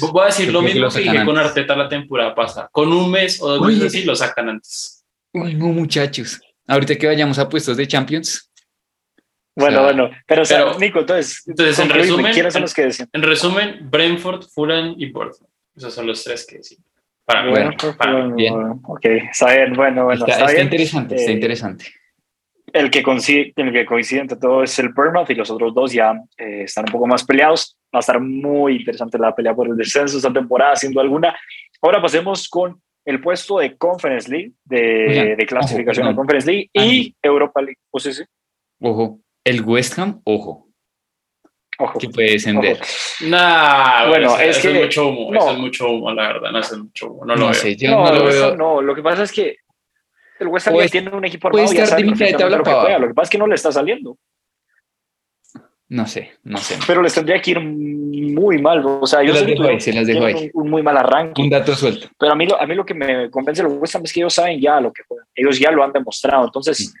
voy 0.00 0.22
a 0.22 0.26
decir 0.26 0.52
lo 0.52 0.62
mismo 0.62 0.88
que 0.88 1.00
dije 1.00 1.24
con 1.24 1.38
Arteta 1.38 1.76
la 1.76 1.88
temporada 1.88 2.34
pasada. 2.34 2.68
Con 2.70 2.92
un 2.92 3.10
mes 3.10 3.40
o 3.40 3.48
dos 3.48 3.66
meses 3.66 3.84
así 3.84 4.04
lo 4.04 4.14
sacan 4.14 4.50
antes. 4.50 5.04
Uy, 5.32 5.54
no, 5.54 5.66
muchachos. 5.66 6.40
Ahorita 6.66 6.96
que 6.96 7.06
vayamos 7.06 7.38
a 7.38 7.48
puestos 7.48 7.76
de 7.76 7.86
Champions. 7.86 8.50
Bueno, 9.56 9.82
bueno, 9.82 10.10
pero, 10.24 10.44
Nico, 10.78 11.00
entonces, 11.00 11.42
entonces 11.46 11.78
en 11.80 11.90
resumen, 11.90 12.32
¿quiénes 12.32 12.52
son 12.52 12.62
los 12.62 12.72
que 12.72 12.82
decían? 12.82 13.08
En 13.12 13.22
resumen, 13.22 13.90
Brentford, 13.90 14.44
Fulham 14.54 14.94
y 14.96 15.06
Portsmouth. 15.06 15.47
Esos 15.78 15.94
son 15.94 16.06
los 16.06 16.22
tres 16.22 16.44
que 16.44 16.58
decían. 16.58 16.82
Para, 17.24 17.48
bueno, 17.48 17.70
para, 17.96 18.26
bien. 18.28 18.54
Ok, 18.84 19.04
está 19.04 19.54
bien, 19.54 19.74
bueno, 19.74 20.04
bueno. 20.06 20.26
Está, 20.26 20.46
está, 20.46 20.62
interesante, 20.62 21.14
está 21.14 21.30
eh, 21.30 21.34
interesante. 21.34 21.84
El 22.72 22.90
que, 22.90 23.02
coincide, 23.02 23.52
el 23.56 23.72
que 23.72 23.86
coincide 23.86 24.20
entre 24.20 24.38
todo 24.38 24.62
es 24.62 24.78
el 24.78 24.90
Bournemouth 24.90 25.30
y 25.30 25.34
los 25.34 25.50
otros 25.50 25.74
dos 25.74 25.92
ya 25.92 26.12
eh, 26.36 26.62
están 26.64 26.86
un 26.86 26.92
poco 26.92 27.06
más 27.06 27.24
peleados. 27.24 27.76
Va 27.94 27.98
a 27.98 28.00
estar 28.00 28.20
muy 28.20 28.76
interesante 28.76 29.18
la 29.18 29.34
pelea 29.34 29.54
por 29.54 29.68
el 29.68 29.76
descenso 29.76 30.16
esta 30.16 30.32
temporada, 30.32 30.74
siendo 30.76 31.00
alguna. 31.00 31.36
Ahora 31.80 32.02
pasemos 32.02 32.48
con 32.48 32.80
el 33.04 33.20
puesto 33.20 33.58
de 33.58 33.76
Conference 33.76 34.30
League, 34.30 34.52
de, 34.64 35.36
de 35.36 35.46
clasificación 35.46 36.08
de 36.08 36.14
Conference 36.14 36.50
League 36.50 36.70
y 36.72 37.14
Europa 37.22 37.62
League. 37.62 37.78
Pues 37.90 38.04
sí, 38.04 38.12
sí. 38.12 38.24
Ojo, 38.80 39.20
el 39.44 39.62
West 39.62 39.98
Ham, 39.98 40.20
ojo. 40.24 40.67
Ojo. 41.80 41.98
Que 41.98 42.08
puede 42.08 42.32
descender. 42.32 42.78
Nah, 43.20 44.08
bueno, 44.08 44.38
es, 44.38 44.58
que, 44.58 44.76
es 44.76 44.84
mucho 44.84 45.08
humo, 45.08 45.32
no. 45.32 45.38
eso 45.38 45.50
es 45.52 45.58
mucho 45.58 45.88
humo, 45.88 46.12
la 46.12 46.28
verdad, 46.28 46.50
no 46.50 46.58
es 46.58 46.76
mucho 46.76 47.06
humo, 47.06 47.24
no, 47.24 47.36
lo 47.36 47.54
sé, 47.54 47.76
yo 47.76 47.90
no, 47.90 48.12
lo 48.12 48.24
veo. 48.24 48.56
No, 48.56 48.82
lo 48.82 48.94
que 48.94 49.02
pasa 49.02 49.22
es 49.22 49.30
que 49.30 49.58
el 50.40 50.48
West 50.48 50.68
Ham 50.68 50.76
ya 50.76 50.88
tiene 50.88 51.10
un 51.10 51.24
equipo 51.24 51.48
armado. 51.48 51.66
Puede 51.66 51.82
estar 51.82 51.98
de 51.98 52.04
mitad 52.04 52.26
de 52.26 52.34
tabla 52.34 52.62
para 52.62 52.98
Lo 52.98 53.08
que 53.08 53.14
pasa 53.14 53.24
es 53.24 53.30
que 53.30 53.38
no 53.38 53.46
le 53.46 53.54
está 53.54 53.72
saliendo. 53.72 54.16
No 55.90 56.06
sé, 56.06 56.32
no 56.42 56.58
sé. 56.58 56.76
Pero 56.86 57.00
les 57.00 57.14
tendría 57.14 57.40
que 57.40 57.52
ir 57.52 57.60
muy 57.60 58.60
mal. 58.60 58.84
O 58.84 59.06
sea, 59.06 59.22
yo 59.22 59.32
las 59.32 59.46
dejo 59.46 59.62
ahí, 59.64 59.80
se 59.80 59.92
las 59.92 60.06
dejo 60.06 60.24
ahí. 60.24 60.50
Un, 60.52 60.68
muy 60.68 60.82
mal 60.82 60.98
arranque. 60.98 61.40
Un 61.40 61.48
dato 61.48 61.74
suelto. 61.74 62.08
Pero 62.18 62.32
a 62.32 62.36
mí, 62.36 62.46
lo, 62.46 62.60
a 62.60 62.66
mí 62.66 62.74
lo 62.74 62.84
que 62.84 62.92
me 62.92 63.30
convence 63.30 63.62
de 63.62 63.68
los 63.68 63.78
West 63.78 63.96
Ham 63.96 64.02
es 64.04 64.12
que 64.12 64.20
ellos 64.20 64.34
saben 64.34 64.60
ya 64.60 64.80
lo 64.80 64.92
que 64.92 65.02
juegan. 65.08 65.26
Ellos 65.34 65.58
ya 65.58 65.70
lo 65.70 65.82
han 65.82 65.92
demostrado. 65.92 66.44
Entonces, 66.44 66.94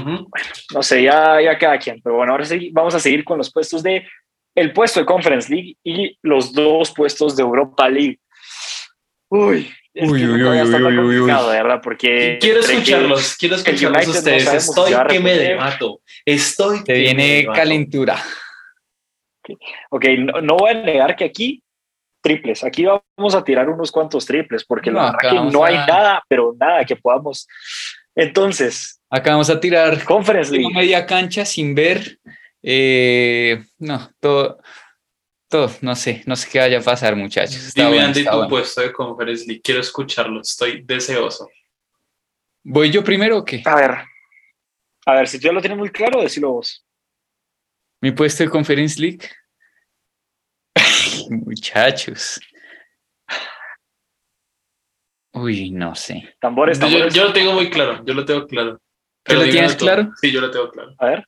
bueno, 0.00 0.26
no 0.74 0.82
sé, 0.82 1.02
ya, 1.02 1.40
ya 1.40 1.58
cada 1.58 1.78
quien. 1.78 2.00
Pero 2.02 2.16
bueno, 2.16 2.32
ahora 2.32 2.44
sí 2.44 2.70
vamos 2.72 2.94
a 2.94 3.00
seguir 3.00 3.24
con 3.24 3.38
los 3.38 3.52
puestos 3.52 3.82
de 3.82 4.06
el 4.54 4.72
puesto 4.72 5.00
de 5.00 5.06
Conference 5.06 5.52
League 5.52 5.76
y 5.82 6.18
los 6.22 6.52
dos 6.52 6.92
puestos 6.92 7.36
de 7.36 7.42
Europa 7.42 7.88
League. 7.88 8.18
Uy, 9.28 9.72
uy, 9.94 10.26
uy, 10.26 10.42
uy, 10.42 10.60
uy, 10.60 10.98
uy, 10.98 11.20
uy, 11.20 11.30
¿verdad? 11.30 11.80
Porque 11.82 12.38
quiero 12.40 12.60
escucharlos, 12.60 13.36
quiero 13.36 13.56
escucharlos 13.56 14.08
ustedes. 14.08 14.52
Estoy 14.52 14.92
que 15.08 15.20
me 15.20 15.36
debato. 15.36 16.00
Estoy 16.24 16.84
Te 16.84 16.94
viene 16.94 17.46
calentura. 17.54 18.22
Ok, 19.90 20.04
no, 20.42 20.56
voy 20.56 20.70
a 20.70 20.74
negar 20.74 21.16
que 21.16 21.24
aquí 21.24 21.62
triples. 22.22 22.62
Aquí 22.62 22.84
vamos 22.84 23.34
a 23.34 23.42
tirar 23.42 23.68
unos 23.68 23.90
cuantos 23.90 24.24
triples 24.24 24.64
porque 24.64 24.90
no, 24.90 25.00
aquí 25.00 25.36
no 25.50 25.64
hay 25.64 25.76
nada, 25.76 26.22
pero 26.28 26.54
nada 26.58 26.84
que 26.84 26.96
podamos. 26.96 27.46
Entonces, 28.14 29.00
acá 29.10 29.30
vamos 29.32 29.50
a 29.50 29.58
tirar 29.58 30.04
Conference 30.04 30.52
League. 30.52 30.74
media 30.74 31.06
cancha 31.06 31.44
sin 31.44 31.74
ver. 31.74 32.18
Eh, 32.62 33.64
no, 33.78 34.10
todo 34.18 34.58
no 35.80 35.94
sé, 35.94 36.22
no 36.26 36.34
sé 36.34 36.48
qué 36.50 36.58
vaya 36.58 36.78
a 36.78 36.82
pasar, 36.82 37.14
muchachos. 37.14 37.56
Está 37.56 37.86
Dime, 37.86 38.00
Andy, 38.00 38.24
tu 38.24 38.48
puesto 38.48 38.80
de 38.80 38.92
Conference 38.92 39.44
League. 39.46 39.62
Quiero 39.62 39.80
escucharlo, 39.80 40.40
estoy 40.40 40.82
deseoso. 40.82 41.48
¿Voy 42.64 42.90
yo 42.90 43.02
primero 43.04 43.38
o 43.38 43.44
qué? 43.44 43.62
A 43.64 43.74
ver, 43.74 43.98
a 45.04 45.14
ver, 45.14 45.28
si 45.28 45.38
tú 45.38 45.48
ya 45.48 45.52
lo 45.52 45.60
tienes 45.60 45.78
muy 45.78 45.90
claro, 45.90 46.22
decilo 46.22 46.52
vos. 46.52 46.84
Mi 48.00 48.12
puesto 48.12 48.44
de 48.44 48.50
Conference 48.50 49.00
League. 49.00 49.28
muchachos. 51.30 52.40
Uy, 55.34 55.70
no 55.70 55.94
sé. 55.94 56.34
Tambores, 56.40 56.78
tambores. 56.78 57.14
Yo, 57.14 57.24
lo 57.24 57.32
tengo 57.32 57.52
muy 57.52 57.70
claro, 57.70 58.04
yo 58.04 58.14
lo 58.14 58.24
tengo 58.24 58.46
claro. 58.46 58.80
¿Pero 59.24 59.44
lo 59.44 59.50
tienes 59.50 59.76
claro? 59.76 60.10
Sí, 60.20 60.30
yo 60.30 60.40
lo 60.40 60.50
tengo 60.50 60.70
claro. 60.70 60.94
A 60.98 61.06
ver. 61.06 61.26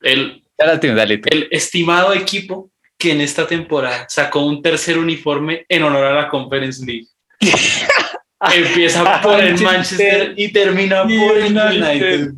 El, 0.00 0.42
dale, 0.56 1.20
el 1.24 1.48
estimado 1.50 2.14
equipo 2.14 2.70
que 2.96 3.12
en 3.12 3.20
esta 3.20 3.46
temporada 3.46 4.06
sacó 4.08 4.44
un 4.44 4.62
tercer 4.62 4.98
uniforme 4.98 5.64
en 5.68 5.82
honor 5.82 6.04
a 6.04 6.14
la 6.14 6.28
Conference 6.28 6.84
League. 6.84 7.06
Empieza 8.54 9.20
por 9.20 9.38
el 9.40 9.60
Manchester 9.60 10.34
y 10.36 10.50
termina 10.50 11.02
por 11.02 11.36
el 11.36 11.56
United. 11.56 12.32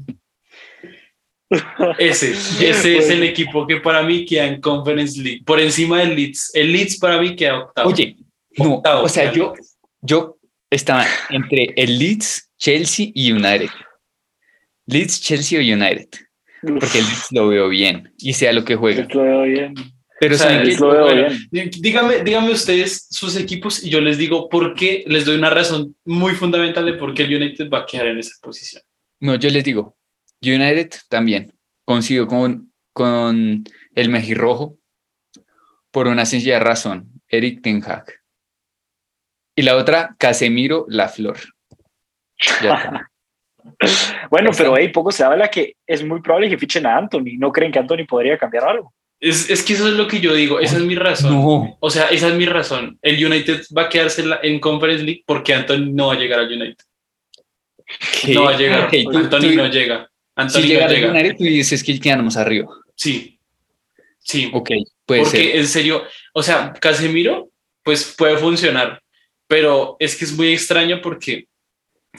Ese, 1.98 2.30
ese 2.70 2.98
es 2.98 3.10
el 3.10 3.22
equipo 3.22 3.66
que 3.66 3.76
para 3.76 4.02
mí 4.02 4.24
queda 4.24 4.46
en 4.46 4.60
Conference 4.60 5.20
League, 5.20 5.42
por 5.44 5.60
encima 5.60 6.00
del 6.00 6.16
Leeds. 6.16 6.50
El 6.54 6.72
Leeds 6.72 6.98
para 6.98 7.20
mí 7.20 7.36
queda 7.36 7.60
octavo. 7.60 7.90
Oye, 7.90 8.16
no, 8.56 8.82
o 8.84 9.08
sea, 9.08 9.32
yo, 9.32 9.54
yo 10.00 10.38
estaba 10.72 11.06
entre 11.30 11.72
el 11.76 11.98
Leeds, 11.98 12.50
Chelsea 12.58 13.10
y 13.14 13.30
United. 13.30 13.68
Leeds, 14.86 15.20
Chelsea 15.20 15.58
o 15.58 15.62
United. 15.62 16.08
Porque 16.62 16.98
el 16.98 17.04
Leeds 17.04 17.28
lo 17.32 17.48
veo 17.48 17.68
bien 17.68 18.12
y 18.18 18.32
sea 18.32 18.52
lo 18.52 18.64
que 18.64 18.76
juega. 18.76 19.06
Lo 19.12 19.22
veo 19.22 19.42
bien. 19.42 19.74
Pero 20.18 20.36
dígame, 21.80 22.22
dígame 22.22 22.52
ustedes 22.52 23.08
sus 23.10 23.36
equipos 23.36 23.82
y 23.82 23.90
yo 23.90 24.00
les 24.00 24.18
digo 24.18 24.48
por 24.48 24.74
qué, 24.74 25.02
les 25.08 25.24
doy 25.24 25.36
una 25.36 25.50
razón 25.50 25.96
muy 26.04 26.34
fundamental 26.34 26.86
de 26.86 26.92
por 26.94 27.12
qué 27.12 27.24
el 27.24 27.34
United 27.42 27.68
va 27.68 27.80
a 27.80 27.86
quedar 27.86 28.06
en 28.06 28.18
esa 28.18 28.36
posición. 28.40 28.82
No, 29.18 29.34
yo 29.34 29.50
les 29.50 29.64
digo, 29.64 29.96
United 30.40 30.90
también 31.08 31.52
coincido 31.84 32.28
con, 32.28 32.72
con 32.92 33.64
el 33.96 34.08
mejirrojo 34.10 34.78
por 35.90 36.06
una 36.06 36.24
sencilla 36.24 36.60
razón, 36.60 37.20
Eric 37.28 37.60
Ten 37.60 37.82
Hag. 37.84 38.21
Y 39.54 39.62
la 39.62 39.76
otra, 39.76 40.14
Casemiro 40.18 40.86
La 40.88 41.08
Flor. 41.08 41.38
bueno, 44.30 44.50
pero 44.56 44.74
ahí 44.74 44.88
poco 44.88 45.12
se 45.12 45.24
habla 45.24 45.48
que 45.48 45.76
es 45.86 46.04
muy 46.04 46.20
probable 46.20 46.48
que 46.48 46.58
fichen 46.58 46.86
a 46.86 46.96
Anthony. 46.96 47.36
¿No 47.38 47.52
creen 47.52 47.70
que 47.70 47.78
Anthony 47.78 48.06
podría 48.08 48.38
cambiar 48.38 48.64
algo? 48.64 48.92
Es, 49.20 49.48
es, 49.50 49.62
que 49.62 49.74
eso 49.74 49.86
es 49.86 49.94
lo 49.94 50.08
que 50.08 50.18
yo 50.18 50.34
digo, 50.34 50.58
esa 50.58 50.78
es 50.78 50.82
mi 50.82 50.96
razón. 50.96 51.76
O 51.78 51.90
sea, 51.90 52.06
esa 52.06 52.26
es 52.26 52.34
mi 52.34 52.46
razón. 52.46 52.98
El 53.02 53.24
United 53.24 53.62
va 53.76 53.82
a 53.82 53.88
quedarse 53.88 54.24
en, 54.42 54.58
Conference 54.58 55.04
League 55.04 55.22
porque 55.24 55.54
Anthony 55.54 55.92
no 55.92 56.08
va 56.08 56.14
a 56.14 56.18
llegar 56.18 56.40
al 56.40 56.50
United. 56.50 56.84
No 58.34 58.44
va 58.44 58.50
a 58.50 58.56
llegar. 58.56 58.90
Anthony 59.14 59.54
no 59.54 59.66
llega. 59.68 60.10
si 60.48 60.62
llega 60.62 60.86
al 60.86 61.10
United, 61.10 61.36
tú 61.36 61.44
dices 61.44 61.84
que 61.84 62.00
quedamos 62.00 62.36
arriba. 62.36 62.68
Sí. 62.96 63.38
Sí. 64.18 64.50
Ok, 64.52 64.70
puede 65.06 65.22
Porque 65.22 65.58
en 65.58 65.66
serio, 65.66 66.02
o 66.32 66.42
sea, 66.42 66.72
Casemiro, 66.72 67.50
pues 67.82 68.14
puede 68.16 68.36
funcionar, 68.38 69.01
pero 69.46 69.96
es 69.98 70.16
que 70.16 70.24
es 70.24 70.32
muy 70.32 70.52
extraño 70.52 71.00
porque 71.02 71.46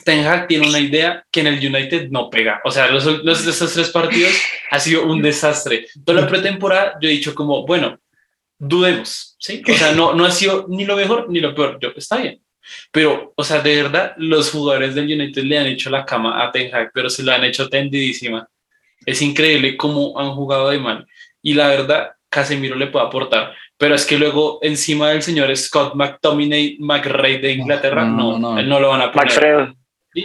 Ten 0.04 0.26
Hag 0.26 0.48
tiene 0.48 0.68
una 0.68 0.80
idea 0.80 1.24
que 1.30 1.40
en 1.40 1.46
el 1.46 1.58
United 1.58 2.08
no 2.10 2.28
pega. 2.28 2.60
O 2.64 2.70
sea, 2.70 2.90
los, 2.90 3.04
los 3.04 3.46
esos 3.46 3.72
tres 3.72 3.90
partidos 3.90 4.32
ha 4.70 4.80
sido 4.80 5.04
un 5.06 5.22
desastre. 5.22 5.86
Toda 6.04 6.22
la 6.22 6.28
pretemporada 6.28 6.96
yo 7.00 7.08
he 7.08 7.12
dicho 7.12 7.34
como, 7.34 7.64
bueno, 7.64 7.98
dudemos, 8.58 9.36
¿sí? 9.38 9.62
O 9.68 9.74
sea, 9.74 9.92
no, 9.92 10.14
no 10.14 10.24
ha 10.24 10.30
sido 10.30 10.66
ni 10.68 10.84
lo 10.84 10.96
mejor 10.96 11.30
ni 11.30 11.40
lo 11.40 11.54
peor. 11.54 11.78
Yo, 11.80 11.92
está 11.96 12.18
bien. 12.18 12.40
Pero, 12.90 13.32
o 13.36 13.44
sea, 13.44 13.60
de 13.60 13.82
verdad, 13.82 14.14
los 14.16 14.50
jugadores 14.50 14.94
del 14.94 15.04
United 15.04 15.42
le 15.44 15.58
han 15.58 15.66
hecho 15.66 15.90
la 15.90 16.04
cama 16.04 16.42
a 16.42 16.50
Ten 16.50 16.74
Hag, 16.74 16.90
pero 16.92 17.08
se 17.10 17.22
la 17.22 17.36
han 17.36 17.44
hecho 17.44 17.68
tendidísima. 17.68 18.48
Es 19.06 19.20
increíble 19.22 19.76
cómo 19.76 20.18
han 20.18 20.32
jugado 20.34 20.70
de 20.70 20.78
mal. 20.78 21.06
Y 21.42 21.54
la 21.54 21.68
verdad, 21.68 22.12
Casemiro 22.28 22.74
le 22.74 22.86
puede 22.88 23.06
aportar. 23.06 23.54
Pero 23.76 23.94
es 23.94 24.06
que 24.06 24.18
luego 24.18 24.58
encima 24.62 25.10
del 25.10 25.22
señor 25.22 25.54
Scott 25.56 25.94
McTominay, 25.94 26.76
McRae 26.78 27.38
de 27.38 27.52
Inglaterra, 27.52 28.04
no, 28.04 28.38
no, 28.38 28.62
no, 28.62 28.80
lo 28.80 28.88
van 28.88 29.02
a 29.02 29.12
poner. 29.12 29.74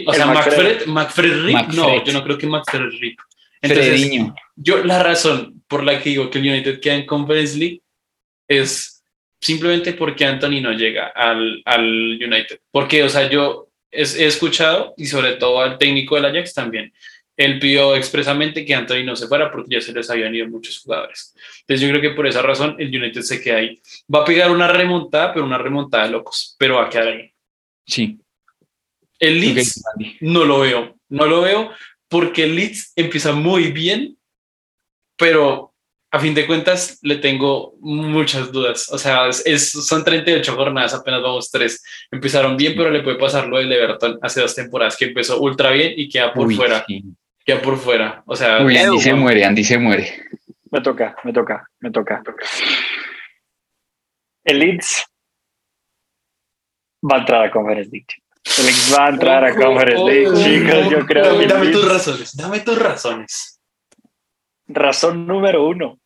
O 0.06 0.12
sea, 0.12 0.26
McFred, 0.26 0.86
McFred 0.86 1.44
Rip, 1.44 1.68
no, 1.74 2.04
yo 2.04 2.12
no 2.12 2.22
creo 2.22 2.38
que 2.38 2.46
McFred 2.46 2.90
Rip. 3.00 3.18
Entonces, 3.60 4.10
yo 4.56 4.84
la 4.84 5.02
razón 5.02 5.62
por 5.66 5.84
la 5.84 6.00
que 6.00 6.10
digo 6.10 6.30
que 6.30 6.38
el 6.38 6.48
United 6.48 6.80
queda 6.80 6.94
en 6.94 7.06
Conference 7.06 7.58
League 7.58 7.82
es 8.48 9.02
simplemente 9.40 9.92
porque 9.94 10.24
Anthony 10.24 10.60
no 10.60 10.72
llega 10.72 11.08
al, 11.08 11.62
al 11.64 11.84
United. 12.22 12.60
Porque, 12.70 13.02
o 13.02 13.08
sea, 13.08 13.28
yo 13.28 13.68
he, 13.90 14.02
he 14.02 14.26
escuchado, 14.26 14.94
y 14.96 15.06
sobre 15.06 15.32
todo 15.32 15.60
al 15.60 15.78
técnico 15.78 16.14
del 16.14 16.26
Ajax 16.26 16.54
también, 16.54 16.92
él 17.40 17.58
pidió 17.58 17.96
expresamente 17.96 18.66
que 18.66 18.74
Anthony 18.74 19.02
no 19.02 19.16
se 19.16 19.26
fuera 19.26 19.50
porque 19.50 19.74
ya 19.74 19.80
se 19.80 19.94
les 19.94 20.10
habían 20.10 20.34
ido 20.34 20.46
muchos 20.46 20.78
jugadores. 20.80 21.34
Entonces 21.60 21.80
yo 21.80 21.88
creo 21.88 22.02
que 22.02 22.14
por 22.14 22.26
esa 22.26 22.42
razón 22.42 22.76
el 22.78 22.88
United 22.88 23.22
se 23.22 23.40
queda 23.40 23.56
ahí. 23.56 23.80
Va 24.14 24.20
a 24.20 24.24
pegar 24.26 24.50
una 24.50 24.68
remontada, 24.68 25.32
pero 25.32 25.46
una 25.46 25.56
remontada 25.56 26.04
de 26.04 26.10
locos, 26.10 26.54
pero 26.58 26.76
va 26.76 26.84
a 26.84 26.90
quedar 26.90 27.08
ahí. 27.08 27.32
Sí. 27.86 28.18
El 29.18 29.40
Leeds 29.40 29.82
no 30.20 30.44
lo 30.44 30.60
veo, 30.60 30.96
no 31.08 31.26
lo 31.26 31.40
veo 31.40 31.70
porque 32.08 32.44
el 32.44 32.56
Leeds 32.56 32.92
empieza 32.94 33.32
muy 33.32 33.72
bien, 33.72 34.18
pero 35.16 35.72
a 36.10 36.18
fin 36.18 36.34
de 36.34 36.46
cuentas 36.46 36.98
le 37.00 37.16
tengo 37.16 37.74
muchas 37.80 38.52
dudas. 38.52 38.90
O 38.92 38.98
sea, 38.98 39.28
es, 39.28 39.70
son 39.70 40.04
38 40.04 40.54
jornadas, 40.54 40.92
apenas 40.92 41.22
vamos 41.22 41.50
tres. 41.50 41.82
Empezaron 42.10 42.56
bien, 42.56 42.74
pero 42.76 42.90
le 42.90 43.02
puede 43.02 43.16
pasar 43.16 43.46
lo 43.46 43.56
del 43.56 43.72
Everton 43.72 44.18
hace 44.20 44.42
dos 44.42 44.54
temporadas 44.54 44.96
que 44.96 45.06
empezó 45.06 45.40
ultra 45.40 45.70
bien 45.70 45.94
y 45.96 46.08
queda 46.08 46.34
por 46.34 46.52
fuera 46.52 46.84
ya 47.50 47.62
por 47.62 47.76
fuera. 47.76 48.22
O 48.26 48.36
sea, 48.36 48.58
Andy 48.58 49.00
se 49.00 49.14
muere, 49.14 49.44
Andy 49.44 49.64
se 49.64 49.78
muere. 49.78 50.28
Me 50.70 50.80
toca, 50.80 51.16
me 51.24 51.32
toca, 51.32 51.66
me 51.80 51.90
toca. 51.90 52.22
El 54.44 54.58
Leeds 54.58 55.04
va 57.10 57.16
a 57.16 57.20
entrar 57.20 57.44
a 57.44 57.50
Conference 57.50 57.90
League. 57.90 58.06
El 58.58 58.66
Leeds 58.66 58.96
va 58.96 59.06
a 59.06 59.08
entrar 59.10 59.44
a 59.44 59.54
Conference 59.54 60.04
League, 60.04 60.44
chicos. 60.44 60.90
Yo 60.90 61.06
creo 61.06 61.24
dame, 61.24 61.46
dame 61.46 61.70
tus 61.70 61.88
razones, 61.88 62.36
dame 62.36 62.60
tus 62.60 62.78
razones. 62.78 63.60
Razón 64.68 65.26
número 65.26 65.66
uno, 65.66 65.98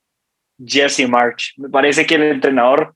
Jesse 0.58 1.06
March. 1.06 1.52
Me 1.58 1.68
parece 1.68 2.06
que 2.06 2.14
el 2.14 2.22
entrenador, 2.22 2.94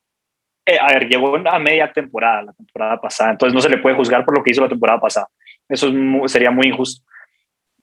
eh, 0.65 0.79
a 0.81 0.89
ver, 0.95 1.07
llegó 1.09 1.37
a 1.37 1.59
media 1.59 1.93
temporada, 1.93 2.43
la 2.43 2.53
temporada 2.55 2.99
pasada, 2.99 3.33
entonces 3.33 3.55
no 3.55 3.61
se 3.61 3.69
le 3.69 3.79
puede 3.79 3.97
juzgar 3.97 4.25
por 4.25 4.37
lo 4.37 4.43
que 4.43 4.53
hizo 4.53 4.63
la 4.63 4.69
temporada 4.69 5.01
pasada. 5.01 5.29
Eso 5.69 5.93
sería 6.27 6.51
muy 6.51 6.69
injusto 6.69 7.05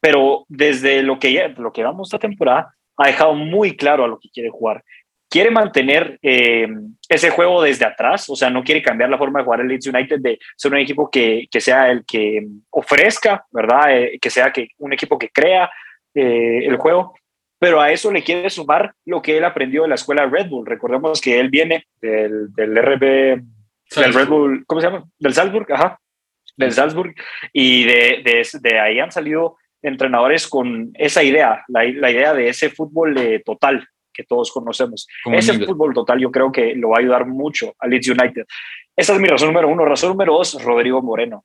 pero 0.06 0.46
desde 0.48 1.02
lo 1.02 1.18
que, 1.18 1.52
lo 1.58 1.74
que 1.74 1.82
vamos 1.82 2.10
esta 2.10 2.20
temporada, 2.20 2.76
ha 2.96 3.08
dejado 3.08 3.34
muy 3.34 3.76
claro 3.76 4.04
a 4.04 4.08
lo 4.08 4.20
que 4.20 4.30
quiere 4.30 4.52
jugar. 4.52 4.84
Quiere 5.28 5.50
mantener 5.50 6.20
eh, 6.22 6.68
ese 7.10 7.32
juego 7.32 7.64
desde 7.64 7.86
atrás, 7.86 8.30
o 8.30 8.36
sea, 8.36 8.52
no 8.52 8.64
quiere 8.64 8.84
cambiar 8.84 9.10
la 9.10 9.18
forma 9.18 9.40
de 9.40 9.46
jugar 9.46 9.62
el 9.62 9.68
Leeds 9.68 9.88
United 9.88 10.20
de 10.20 10.38
ser 10.56 10.74
un 10.74 10.78
equipo 10.78 11.10
que, 11.10 11.48
que 11.50 11.60
sea 11.60 11.90
el 11.90 12.06
que 12.06 12.46
ofrezca, 12.70 13.48
¿verdad? 13.50 13.98
Eh, 13.98 14.20
que 14.22 14.30
sea 14.30 14.54
que, 14.54 14.68
un 14.78 14.94
equipo 14.94 15.18
que 15.18 15.30
crea 15.30 15.72
eh, 16.14 16.60
el 16.64 16.78
juego, 16.78 17.16
pero 17.58 17.82
a 17.82 17.92
eso 17.92 18.12
le 18.12 18.24
quiere 18.24 18.52
sumar 18.52 18.94
lo 19.06 19.24
que 19.24 19.38
él 19.40 19.44
aprendió 19.44 19.82
de 19.82 19.88
la 19.88 19.96
escuela 19.96 20.28
Red 20.28 20.50
Bull. 20.50 20.68
Recordemos 20.68 21.20
que 21.20 21.40
él 21.40 21.50
viene 21.50 21.88
del, 22.00 22.54
del 22.54 22.78
RB, 22.78 23.42
del 23.96 24.14
Red 24.14 24.28
Bull, 24.28 24.66
¿cómo 24.68 24.82
se 24.82 24.88
llama? 24.88 25.04
Del 25.18 25.34
Salzburg, 25.34 25.66
ajá, 25.74 26.00
del 26.58 26.74
Salzburg, 26.74 27.16
y 27.52 27.86
de, 27.86 28.22
de, 28.24 28.48
de 28.62 28.80
ahí 28.80 29.00
han 29.00 29.12
salido 29.12 29.58
entrenadores 29.88 30.48
con 30.48 30.92
esa 30.96 31.24
idea, 31.24 31.64
la, 31.68 31.86
idea 31.86 32.34
de 32.34 32.50
ese 32.50 32.70
fútbol 32.70 33.18
eh, 33.18 33.42
total 33.46 33.88
que 34.14 34.24
todos 34.24 34.52
conocemos. 34.52 35.08
ese 35.34 35.66
fútbol 35.66 35.94
total 35.94 36.20
yo 36.20 36.32
creo 36.32 36.52
que 36.52 36.74
lo 36.76 36.90
va 36.90 36.98
a 36.98 37.00
ayudar 37.02 37.26
mucho 37.28 37.74
a 37.80 37.88
Leeds 37.88 38.10
United. 38.10 38.46
Esa 38.96 39.14
es 39.14 39.20
mi 39.20 39.28
razón 39.28 39.50
número 39.50 39.68
uno. 39.68 39.84
Razón 39.86 40.12
número 40.12 40.34
dos, 40.34 40.64
Rodrigo 40.64 41.02
Moreno. 41.02 41.44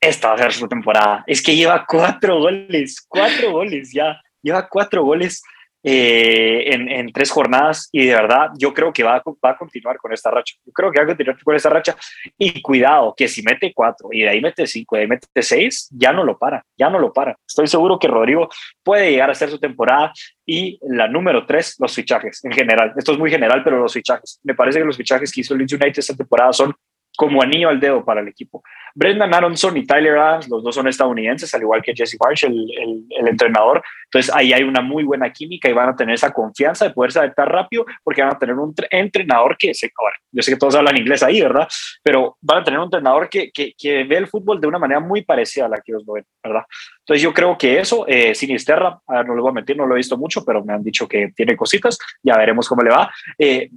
Esta 0.00 0.28
va 0.28 0.34
a 0.34 0.38
ser 0.38 0.52
su 0.52 0.68
temporada. 0.68 1.22
Es 1.26 1.40
que 1.40 1.54
lleva 1.54 1.84
cuatro 1.86 2.40
goles, 2.40 3.06
cuatro 3.08 3.52
goles 3.52 3.92
ya. 3.92 4.20
Lleva 4.42 4.68
cuatro 4.68 5.04
goles 5.04 5.42
eh, 5.84 6.72
en, 6.72 7.12
tres 7.12 7.30
jornadas 7.30 7.88
y 7.92 8.06
de 8.06 8.14
verdad 8.14 8.50
yo 8.56 8.72
creo 8.72 8.92
que 8.92 9.02
va 9.02 9.16
a, 9.16 9.56
continuar 9.56 9.98
con 9.98 10.12
esta 10.12 10.30
racha. 10.30 10.54
Yo 10.64 10.72
creo 10.72 10.90
que 10.90 10.98
va 10.98 11.04
a 11.04 11.06
continuar 11.08 11.42
con 11.42 11.56
esta 11.56 11.68
racha 11.68 11.96
y 12.38 12.62
cuidado, 12.62 13.14
que 13.16 13.28
si 13.28 13.42
mete 13.42 13.72
cuatro 13.74 14.08
y 14.12 14.22
de 14.22 14.28
ahí 14.28 14.40
mete 14.40 14.66
cinco, 14.66 14.96
y 14.96 14.98
de 14.98 15.02
ahí 15.02 15.08
mete 15.08 15.42
seis, 15.42 15.88
ya 15.90 16.12
no 16.12 16.24
lo 16.24 16.38
para, 16.38 16.64
ya 16.78 16.88
no 16.88 16.98
lo 16.98 17.12
para. 17.12 17.36
Estoy 17.46 17.66
seguro 17.66 17.98
que 17.98 18.08
Rodrigo 18.08 18.48
puede 18.82 19.10
llegar 19.10 19.28
a 19.28 19.32
hacer 19.32 19.50
su 19.50 19.58
temporada 19.58 20.12
y 20.46 20.78
la 20.82 21.08
número 21.08 21.46
tres, 21.46 21.76
los 21.78 21.94
fichajes 21.94 22.44
en 22.44 22.52
general. 22.52 22.92
Esto 22.96 23.12
es 23.12 23.18
muy 23.18 23.30
general, 23.30 23.62
pero 23.64 23.78
los 23.78 23.92
fichajes. 23.92 24.40
Me 24.42 24.54
parece 24.54 24.78
que 24.78 24.84
los 24.84 24.96
fichajes 24.96 25.32
que 25.32 25.40
hizo 25.40 25.54
el 25.54 25.62
United 25.62 25.98
esta 25.98 26.14
temporada 26.14 26.52
son 26.52 26.74
como 27.16 27.42
anillo 27.42 27.68
al 27.68 27.80
dedo 27.80 28.04
para 28.04 28.20
el 28.20 28.28
equipo. 28.28 28.62
Brendan 28.94 29.32
Aronson 29.32 29.76
y 29.76 29.86
Tyler 29.86 30.18
Adams, 30.18 30.48
los 30.48 30.62
dos 30.62 30.74
son 30.74 30.88
estadounidenses, 30.88 31.52
al 31.54 31.62
igual 31.62 31.82
que 31.82 31.94
Jesse 31.94 32.16
Marsh, 32.22 32.44
el, 32.44 32.66
el, 33.10 33.28
entrenador. 33.28 33.82
Entonces 34.04 34.34
ahí 34.34 34.52
hay 34.52 34.62
una 34.62 34.82
muy 34.82 35.04
buena 35.04 35.32
química 35.32 35.68
y 35.68 35.72
van 35.72 35.88
a 35.88 35.96
tener 35.96 36.14
esa 36.14 36.30
confianza 36.30 36.86
de 36.86 36.94
poderse 36.94 37.18
adaptar 37.18 37.50
rápido 37.50 37.86
porque 38.02 38.22
van 38.22 38.34
a 38.34 38.38
tener 38.38 38.54
un 38.56 38.74
entrenador 38.90 39.56
que, 39.58 39.72
se, 39.72 39.90
yo 40.30 40.42
sé 40.42 40.52
que 40.52 40.58
todos 40.58 40.74
hablan 40.74 40.98
inglés 40.98 41.22
ahí, 41.22 41.40
¿verdad? 41.40 41.66
Pero 42.02 42.36
van 42.40 42.60
a 42.60 42.64
tener 42.64 42.78
un 42.78 42.86
entrenador 42.86 43.28
que, 43.30 43.50
que, 43.50 43.72
que, 43.78 44.04
ve 44.04 44.16
el 44.16 44.26
fútbol 44.26 44.60
de 44.60 44.66
una 44.66 44.78
manera 44.78 45.00
muy 45.00 45.22
parecida 45.22 45.66
a 45.66 45.68
la 45.68 45.76
que 45.76 45.92
ellos 45.92 46.04
lo 46.06 46.14
ven, 46.14 46.26
¿verdad? 46.42 46.64
Entonces 46.98 47.22
yo 47.22 47.32
creo 47.32 47.56
que 47.56 47.78
eso, 47.78 48.04
eh, 48.06 48.34
Sinisterra, 48.34 49.00
no 49.08 49.34
lo 49.34 49.42
voy 49.42 49.50
a 49.50 49.54
mentir, 49.54 49.76
no 49.76 49.86
lo 49.86 49.94
he 49.94 49.98
visto 49.98 50.18
mucho, 50.18 50.44
pero 50.44 50.62
me 50.64 50.74
han 50.74 50.82
dicho 50.82 51.08
que 51.08 51.32
tiene 51.34 51.56
cositas, 51.56 51.98
ya 52.22 52.36
veremos 52.36 52.68
cómo 52.68 52.82
le 52.82 52.90
va. 52.90 53.10
Eh, 53.38 53.70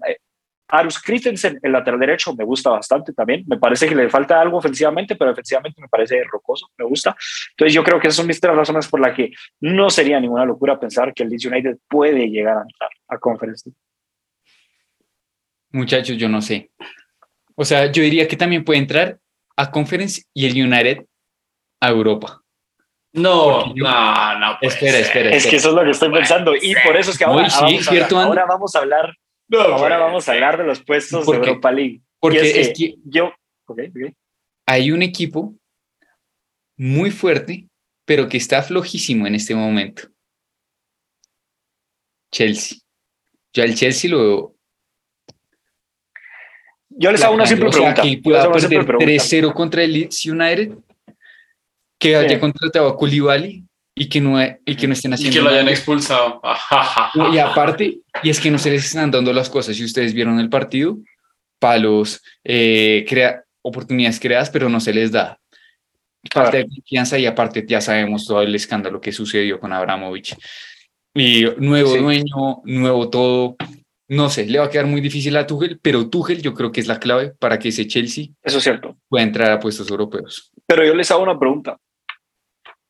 Arus 0.67 1.01
Christensen, 1.01 1.59
el 1.61 1.71
lateral 1.71 1.99
derecho, 1.99 2.35
me 2.35 2.43
gusta 2.43 2.71
bastante 2.71 3.13
también. 3.13 3.43
Me 3.47 3.57
parece 3.57 3.87
que 3.87 3.95
le 3.95 4.09
falta 4.09 4.41
algo 4.41 4.57
ofensivamente, 4.57 5.15
pero 5.15 5.31
ofensivamente 5.31 5.81
me 5.81 5.87
parece 5.87 6.23
rocoso, 6.23 6.69
me 6.77 6.85
gusta. 6.85 7.15
Entonces 7.51 7.73
yo 7.73 7.83
creo 7.83 7.99
que 7.99 8.07
esas 8.07 8.17
son 8.17 8.27
mis 8.27 8.39
tres 8.39 8.55
razones 8.55 8.87
por 8.87 8.99
las 8.99 9.15
que 9.15 9.31
no 9.61 9.89
sería 9.89 10.19
ninguna 10.19 10.45
locura 10.45 10.79
pensar 10.79 11.13
que 11.13 11.23
el 11.23 11.29
Leeds 11.29 11.45
United 11.45 11.77
puede 11.87 12.27
llegar 12.27 12.57
a 12.57 12.61
entrar 12.61 12.89
a 13.07 13.17
Conference 13.17 13.69
Muchachos, 15.69 16.17
yo 16.17 16.29
no 16.29 16.41
sé. 16.41 16.71
O 17.55 17.65
sea, 17.65 17.91
yo 17.91 18.01
diría 18.01 18.27
que 18.27 18.37
también 18.37 18.63
puede 18.63 18.79
entrar 18.79 19.19
a 19.57 19.69
Conference 19.69 20.23
y 20.33 20.45
el 20.45 20.53
United 20.53 21.05
a 21.81 21.89
Europa. 21.89 22.41
No, 23.11 23.73
no, 23.75 24.39
no. 24.39 24.57
Espera, 24.61 24.99
espera, 24.99 25.29
Es 25.31 25.45
que 25.45 25.57
eso 25.57 25.69
es 25.69 25.75
lo 25.75 25.83
que 25.83 25.91
estoy 25.91 26.11
pensando. 26.11 26.53
Y 26.55 26.75
por 26.85 26.97
eso 26.97 27.11
es 27.11 27.17
que 27.17 27.25
ahora, 27.25 27.47
ahora 27.47 27.65
vamos 27.65 27.87
a 27.87 27.99
hablar 27.99 28.09
Ahora 28.27 28.45
vamos 28.45 28.75
a 28.75 28.79
hablar 28.79 29.15
de 29.47 30.63
los 30.63 30.83
puestos 30.83 31.25
de 31.25 31.35
Europa 31.35 31.71
League. 31.71 32.01
Porque 32.19 32.61
es, 32.61 32.73
que, 32.75 32.95
yo. 33.03 33.31
Hay 34.65 34.91
un 34.91 35.01
equipo 35.01 35.55
muy 36.77 37.11
fuerte, 37.11 37.67
pero 38.05 38.27
que 38.27 38.37
está 38.37 38.61
flojísimo 38.61 39.27
en 39.27 39.35
este 39.35 39.55
momento. 39.55 40.09
Chelsea. 42.31 42.79
Yo 43.53 43.63
al 43.63 43.75
Chelsea 43.75 44.09
lo 44.09 44.17
veo. 44.17 44.55
Yo 46.89 47.11
les 47.11 47.23
hago 47.23 47.35
una 47.35 47.45
simple 47.45 47.69
pregunta. 47.69 48.01
Que 48.01 48.17
pueda 48.17 48.51
perder 48.51 48.85
3-0 48.85 49.53
contra 49.53 49.83
el 49.83 49.93
Leeds 49.93 50.25
United, 50.25 50.77
que 51.99 52.15
haya 52.15 52.39
contratado 52.39 52.87
a 52.87 52.97
Koulibaly 52.97 53.65
y 53.97 54.09
que 54.09 54.19
no, 54.19 54.37
y 54.43 54.75
que 54.75 54.87
no 54.87 54.93
estén 54.93 55.13
haciendo. 55.13 55.33
Y 55.33 55.39
que 55.39 55.41
lo 55.41 55.49
hayan 55.49 55.69
expulsado. 55.69 56.41
y 57.31 57.37
aparte, 57.39 57.99
y 58.21 58.29
es 58.29 58.41
que 58.41 58.51
no 58.51 58.59
se 58.59 58.69
les 58.69 58.85
están 58.85 59.09
dando 59.09 59.31
las 59.31 59.49
cosas. 59.49 59.77
Si 59.77 59.85
ustedes 59.85 60.13
vieron 60.13 60.37
el 60.39 60.49
partido, 60.49 60.97
palos, 61.59 62.21
eh, 62.43 63.05
crea, 63.07 63.43
oportunidades 63.61 64.19
creadas, 64.19 64.49
pero 64.49 64.67
no 64.67 64.81
se 64.81 64.93
les 64.93 65.11
da. 65.11 65.39
Parte 66.33 66.57
de 66.57 66.67
confianza 66.67 67.17
y 67.17 67.25
aparte 67.25 67.63
ya 67.67 67.79
sabemos 67.79 68.25
todo 68.25 68.41
el 68.41 68.53
escándalo 68.53 68.99
que 68.99 69.13
sucedió 69.13 69.59
con 69.59 69.71
Abramovich. 69.71 70.35
Y 71.13 71.45
nuevo 71.57 71.95
dueño, 71.95 72.61
nuevo 72.65 73.09
todo. 73.09 73.55
No 74.09 74.29
sé, 74.29 74.45
le 74.45 74.59
va 74.59 74.65
a 74.65 74.69
quedar 74.69 74.87
muy 74.87 75.01
difícil 75.01 75.37
a 75.37 75.47
Tuchel, 75.47 75.79
pero 75.81 76.09
Tuchel 76.09 76.41
yo 76.41 76.53
creo 76.53 76.71
que 76.71 76.81
es 76.81 76.87
la 76.87 76.99
clave 76.99 77.33
para 77.39 77.57
que 77.57 77.69
ese 77.69 77.87
Chelsea 77.87 78.27
Eso 78.43 78.57
es 78.57 78.63
cierto. 78.63 78.97
pueda 79.07 79.23
entrar 79.23 79.51
a 79.51 79.59
puestos 79.59 79.89
europeos. 79.89 80.51
Pero 80.67 80.85
yo 80.85 80.93
les 80.93 81.09
hago 81.09 81.23
una 81.23 81.39
pregunta. 81.39 81.77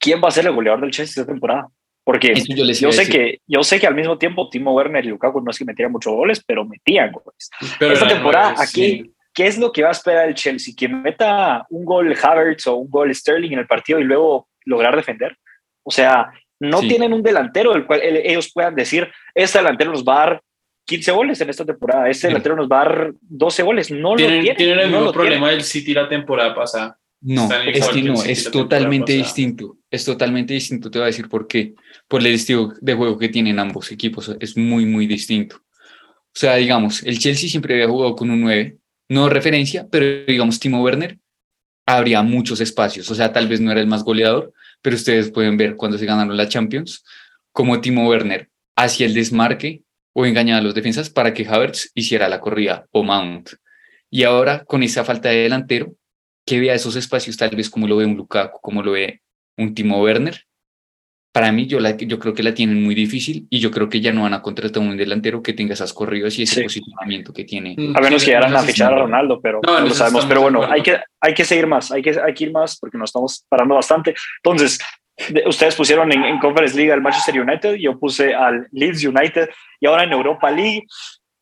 ¿Quién 0.05 0.21
va 0.23 0.27
a 0.27 0.31
ser 0.31 0.45
el 0.45 0.53
goleador 0.53 0.81
del 0.81 0.91
Chelsea 0.91 1.21
esta 1.21 1.33
temporada? 1.33 1.67
Porque 2.03 2.35
yo, 2.35 2.91
sé 2.91 3.09
que, 3.09 3.39
yo 3.47 3.63
sé 3.63 3.79
que 3.79 3.87
al 3.87 3.95
mismo 3.95 4.19
tiempo 4.19 4.47
Timo 4.47 4.73
Werner 4.73 5.03
y 5.03 5.07
Lukaku 5.07 5.41
no 5.41 5.49
es 5.49 5.57
que 5.57 5.65
metieran 5.65 5.91
muchos 5.91 6.13
goles, 6.13 6.43
pero 6.45 6.63
metían 6.63 7.11
goles. 7.11 7.49
Pero 7.79 7.93
Esta 7.93 8.07
temporada 8.07 8.53
aquí, 8.59 9.11
¿qué 9.33 9.47
es 9.47 9.57
lo 9.57 9.71
que 9.71 9.81
va 9.81 9.89
a 9.89 9.93
esperar 9.93 10.27
el 10.27 10.35
Chelsea? 10.35 10.75
¿Que 10.77 10.87
meta 10.87 11.65
un 11.71 11.83
gol 11.83 12.15
Havertz 12.21 12.67
o 12.67 12.75
un 12.75 12.91
gol 12.91 13.13
Sterling 13.13 13.53
en 13.53 13.59
el 13.59 13.65
partido 13.65 13.99
y 13.99 14.03
luego 14.03 14.47
lograr 14.65 14.95
defender? 14.95 15.35
O 15.81 15.89
sea, 15.89 16.31
no 16.59 16.81
tienen 16.81 17.11
un 17.11 17.23
delantero 17.23 17.73
del 17.73 17.87
cual 17.87 18.01
ellos 18.03 18.51
puedan 18.53 18.75
decir, 18.75 19.11
este 19.33 19.57
delantero 19.57 19.91
nos 19.91 20.05
va 20.05 20.13
a 20.13 20.25
dar 20.27 20.41
15 20.85 21.11
goles 21.11 21.41
en 21.41 21.49
esta 21.49 21.65
temporada, 21.65 22.07
este 22.07 22.27
delantero 22.27 22.55
nos 22.55 22.69
va 22.69 22.81
a 22.81 22.85
dar 22.85 23.13
12 23.21 23.63
goles. 23.63 23.89
No 23.89 24.15
tienen, 24.15 24.37
lo 24.37 24.41
tienen. 24.43 24.57
Tienen 24.57 24.79
el 24.79 24.91
mismo 24.91 25.11
problema 25.11 25.49
del 25.49 25.63
City 25.63 25.95
la 25.95 26.07
temporada 26.07 26.53
pasada. 26.53 26.99
No, 27.21 27.49
es 27.51 27.89
que 27.89 28.03
no, 28.03 28.23
es 28.23 28.51
totalmente 28.51 29.13
distinto. 29.13 29.77
Es 29.95 30.03
totalmente 30.03 30.53
distinto. 30.53 30.91
Te 30.91 30.99
voy 30.99 31.03
a 31.03 31.07
decir 31.07 31.29
por 31.29 31.47
qué. 31.47 31.73
Por 32.09 32.19
el 32.19 32.33
estilo 32.33 32.73
de 32.81 32.93
juego 32.95 33.17
que 33.17 33.29
tienen 33.29 33.59
ambos 33.59 33.93
equipos. 33.93 34.35
Es 34.41 34.57
muy, 34.57 34.85
muy 34.85 35.07
distinto. 35.07 35.55
O 35.55 36.37
sea, 36.37 36.55
digamos, 36.57 37.01
el 37.03 37.17
Chelsea 37.17 37.47
siempre 37.47 37.75
había 37.75 37.87
jugado 37.87 38.13
con 38.13 38.29
un 38.29 38.41
9, 38.41 38.77
no 39.07 39.29
referencia, 39.29 39.87
pero 39.89 40.25
digamos, 40.25 40.59
Timo 40.59 40.83
Werner 40.83 41.17
habría 41.85 42.21
muchos 42.23 42.59
espacios. 42.59 43.09
O 43.09 43.15
sea, 43.15 43.31
tal 43.31 43.47
vez 43.47 43.61
no 43.61 43.71
era 43.71 43.79
el 43.79 43.87
más 43.87 44.03
goleador, 44.03 44.51
pero 44.81 44.97
ustedes 44.97 45.31
pueden 45.31 45.55
ver 45.55 45.77
cuando 45.77 45.97
se 45.97 46.05
ganaron 46.05 46.35
la 46.35 46.49
Champions, 46.49 47.05
como 47.53 47.79
Timo 47.79 48.09
Werner 48.09 48.49
hacía 48.75 49.05
el 49.05 49.13
desmarque 49.13 49.83
o 50.11 50.25
engañaba 50.25 50.59
a 50.59 50.63
los 50.63 50.75
defensas 50.75 51.09
para 51.09 51.33
que 51.33 51.47
Havertz 51.47 51.89
hiciera 51.95 52.27
la 52.27 52.41
corrida 52.41 52.85
o 52.91 53.01
Mount. 53.01 53.51
Y 54.09 54.23
ahora, 54.23 54.65
con 54.65 54.83
esa 54.83 55.05
falta 55.05 55.29
de 55.29 55.37
delantero, 55.37 55.95
que 56.45 56.59
vea 56.59 56.73
esos 56.73 56.97
espacios 56.97 57.37
tal 57.37 57.55
vez 57.55 57.69
como 57.69 57.87
lo 57.87 57.95
ve 57.95 58.05
un 58.05 58.17
Lukaku, 58.17 58.59
como 58.59 58.83
lo 58.83 58.91
ve 58.91 59.21
un 59.57 59.73
Timo 59.73 60.01
Werner, 60.01 60.45
para 61.35 61.51
mí 61.51 61.67
yo, 61.67 61.81
la, 61.81 61.97
yo 61.97 62.17
creo 62.17 62.33
que 62.33 62.43
la 62.43 62.53
tienen 62.53 62.81
muy 62.81 62.95
difícil 62.95 63.45
y 63.49 63.59
yo 63.59 63.69
creo 63.69 63.89
que 63.89 63.99
ya 63.99 64.13
no 64.13 64.21
van 64.21 64.33
a 64.33 64.41
contratar 64.41 64.81
un 64.81 64.95
delantero 64.95 65.43
que 65.43 65.51
tenga 65.51 65.73
esas 65.73 65.91
corridas 65.91 66.39
y 66.39 66.43
ese 66.43 66.63
posicionamiento 66.63 67.33
que 67.33 67.43
tiene. 67.43 67.75
A 67.93 67.99
menos 67.99 68.23
que 68.23 68.27
llegaran 68.27 68.55
a 68.55 68.61
fichar 68.61 68.93
a 68.93 68.99
Ronaldo, 68.99 69.41
pero 69.41 69.59
no, 69.61 69.81
lo 69.81 69.89
sabemos. 69.89 70.25
Pero 70.27 70.43
bueno, 70.43 70.63
hay 70.63 70.81
que, 70.81 70.97
hay 71.19 71.33
que 71.33 71.43
seguir 71.43 71.67
más, 71.67 71.91
hay 71.91 72.01
que, 72.01 72.17
hay 72.25 72.33
que 72.33 72.45
ir 72.45 72.53
más 72.53 72.79
porque 72.79 72.97
nos 72.97 73.09
estamos 73.09 73.45
parando 73.49 73.75
bastante. 73.75 74.15
Entonces, 74.41 74.79
ustedes 75.45 75.75
pusieron 75.75 76.09
en, 76.13 76.23
en, 76.23 76.39
Conference 76.39 76.73
League 76.73 76.93
al 76.93 77.01
Manchester 77.01 77.41
United, 77.41 77.75
yo 77.81 77.99
puse 77.99 78.33
al 78.33 78.69
Leeds 78.71 79.03
United 79.03 79.49
y 79.81 79.87
ahora 79.87 80.05
en 80.05 80.13
Europa 80.13 80.49
League. 80.49 80.83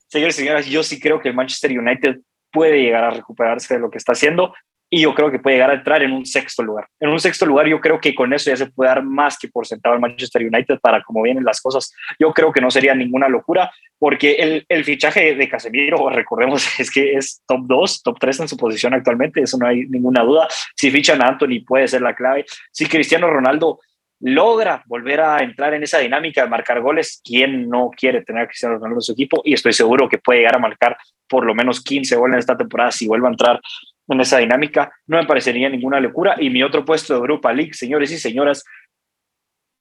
Señores 0.08 0.36
y 0.40 0.42
señoras, 0.42 0.66
yo 0.66 0.82
sí 0.82 1.00
creo 1.00 1.20
que 1.20 1.30
el 1.30 1.36
Manchester 1.36 1.72
United 1.72 2.18
puede 2.52 2.82
llegar 2.82 3.04
a 3.04 3.12
recuperarse 3.12 3.76
de 3.76 3.80
lo 3.80 3.92
que 3.92 4.00
está 4.00 4.14
haciendo 4.14 4.56
y 4.94 5.02
yo 5.02 5.16
creo 5.16 5.32
que 5.32 5.40
puede 5.40 5.56
llegar 5.56 5.72
a 5.72 5.74
entrar 5.74 6.04
en 6.04 6.12
un 6.12 6.24
sexto 6.24 6.62
lugar. 6.62 6.88
En 7.00 7.10
un 7.10 7.20
sexto 7.20 7.48
lugar 7.48 7.66
yo 7.66 7.82
creo 7.82 8.00
que 8.00 8.14
con 8.14 8.32
eso 8.32 8.52
ya 8.52 8.58
se 8.58 8.68
puede 8.68 8.90
dar 8.90 9.02
más 9.02 9.40
que 9.40 9.48
por 9.48 9.66
sentado 9.66 9.96
al 9.96 10.00
Manchester 10.00 10.44
United 10.46 10.80
para 10.82 11.02
cómo 11.02 11.24
vienen 11.24 11.44
las 11.44 11.60
cosas. 11.62 11.92
Yo 12.20 12.32
creo 12.32 12.52
que 12.52 12.62
no 12.62 12.70
sería 12.70 12.94
ninguna 12.94 13.28
locura 13.28 13.72
porque 13.98 14.34
el, 14.34 14.64
el 14.70 14.84
fichaje 14.84 15.34
de 15.34 15.50
Casemiro, 15.50 16.10
recordemos, 16.12 16.80
es 16.80 16.92
que 16.92 17.16
es 17.16 17.42
top 17.48 17.62
2, 17.64 18.04
top 18.04 18.20
3 18.20 18.42
en 18.42 18.48
su 18.48 18.56
posición 18.56 18.94
actualmente, 18.94 19.42
eso 19.42 19.58
no 19.58 19.66
hay 19.66 19.88
ninguna 19.88 20.22
duda. 20.22 20.48
Si 20.76 20.92
fichan 20.92 21.24
a 21.24 21.30
Anthony 21.30 21.66
puede 21.66 21.88
ser 21.88 22.04
la 22.04 22.14
clave. 22.14 22.46
Si 22.72 22.86
Cristiano 22.86 23.32
Ronaldo 23.32 23.80
logra 24.20 24.84
volver 24.86 25.22
a 25.22 25.40
entrar 25.40 25.74
en 25.74 25.82
esa 25.82 25.98
dinámica 25.98 26.44
de 26.44 26.50
marcar 26.50 26.82
goles, 26.82 27.20
¿quién 27.26 27.68
no 27.68 27.90
quiere 27.90 28.22
tener 28.22 28.44
a 28.44 28.48
Cristiano 28.48 28.76
Ronaldo 28.76 28.98
en 28.98 29.02
su 29.02 29.14
equipo? 29.14 29.42
Y 29.44 29.56
estoy 29.56 29.74
seguro 29.74 30.08
que 30.08 30.20
puede 30.20 30.42
llegar 30.42 30.56
a 30.56 30.60
marcar 30.60 30.96
por 31.28 31.48
lo 31.48 31.56
menos 31.56 31.82
15 31.82 32.16
goles 32.16 32.34
en 32.36 32.40
esta 32.40 32.56
temporada 32.56 32.92
si 32.92 33.08
vuelve 33.08 33.26
a 33.26 33.32
entrar 33.32 33.60
en 34.08 34.22
esa 34.22 34.38
dinámica. 34.40 34.92
No 35.08 35.18
me 35.18 35.26
parecería 35.26 35.70
ninguna 35.70 36.00
locura. 36.00 36.36
Y 36.40 36.50
mi 36.50 36.64
otro 36.64 36.84
puesto 36.86 37.14
de 37.14 37.20
Europa 37.20 37.54
League, 37.54 37.74
señores 37.74 38.12
y 38.12 38.18
señoras, 38.18 38.64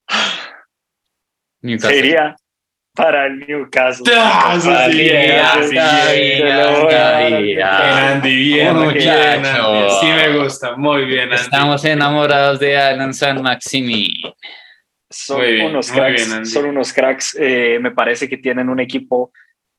sería 1.79 2.35
para 2.95 3.25
el 3.25 3.39
Newcastle. 3.39 4.05
Sí 9.99 10.07
me 10.07 10.37
gusta, 10.37 10.75
muy 10.75 11.05
bien. 11.05 11.33
Estamos 11.33 11.83
enamorados 11.85 12.59
de 12.59 12.77
Alan 12.77 13.13
San 13.13 13.41
Maximi. 13.41 14.21
Son 15.09 15.41
unos 15.61 15.91
cracks, 15.91 16.51
son 16.51 16.65
unos 16.65 16.93
cracks. 16.93 17.37
Eh, 17.39 17.77
me 17.79 17.91
parece 17.91 18.27
que 18.27 18.37
tienen 18.37 18.69
un 18.69 18.79
equipo 18.79 19.31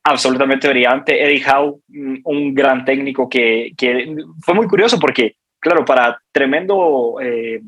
absolutamente 0.04 0.68
brillante. 0.68 1.22
Eddie 1.24 1.44
Howe, 1.44 1.80
mm, 1.88 2.16
un 2.24 2.54
gran 2.54 2.84
técnico 2.84 3.28
que, 3.28 3.72
fue 4.42 4.54
muy 4.54 4.66
curioso 4.66 4.98
porque, 4.98 5.36
claro, 5.58 5.84
para 5.84 6.20
tremendo 6.30 7.16
eh, 7.20 7.60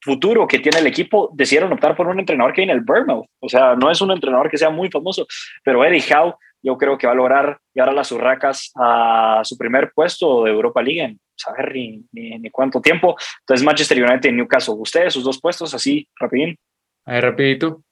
futuro 0.00 0.46
que 0.46 0.60
tiene 0.60 0.78
el 0.78 0.86
equipo, 0.86 1.30
decidieron 1.34 1.72
optar 1.72 1.96
por 1.96 2.06
un 2.06 2.20
entrenador 2.20 2.52
que 2.52 2.60
viene 2.60 2.72
el 2.72 2.82
Burnout. 2.82 3.26
O 3.40 3.48
sea, 3.48 3.74
no 3.74 3.90
es 3.90 4.00
un 4.00 4.12
entrenador 4.12 4.48
que 4.48 4.58
sea 4.58 4.70
muy 4.70 4.88
famoso, 4.90 5.26
pero 5.64 5.84
Eddie 5.84 6.04
Howe 6.14 6.36
yo 6.62 6.76
creo 6.78 6.96
que 6.96 7.06
va 7.06 7.12
a 7.12 7.16
lograr 7.16 7.58
llevar 7.74 7.90
a 7.90 7.94
las 7.94 8.10
Urracas 8.12 8.72
a 8.76 9.40
su 9.44 9.56
primer 9.56 9.92
puesto 9.92 10.44
de 10.44 10.50
Europa 10.50 10.82
League 10.82 11.02
en 11.02 11.20
saber 11.36 11.72
ni, 11.74 12.04
ni, 12.12 12.50
cuánto 12.50 12.80
tiempo. 12.80 13.16
Entonces, 13.40 13.64
Manchester 13.64 14.02
United 14.02 14.30
y 14.30 14.32
Newcastle, 14.32 14.74
ustedes, 14.78 15.12
sus 15.12 15.24
dos 15.24 15.40
puestos, 15.40 15.74
así, 15.74 16.08
rapidín. 16.18 16.56
A 17.04 17.20
rapidito. 17.20 17.82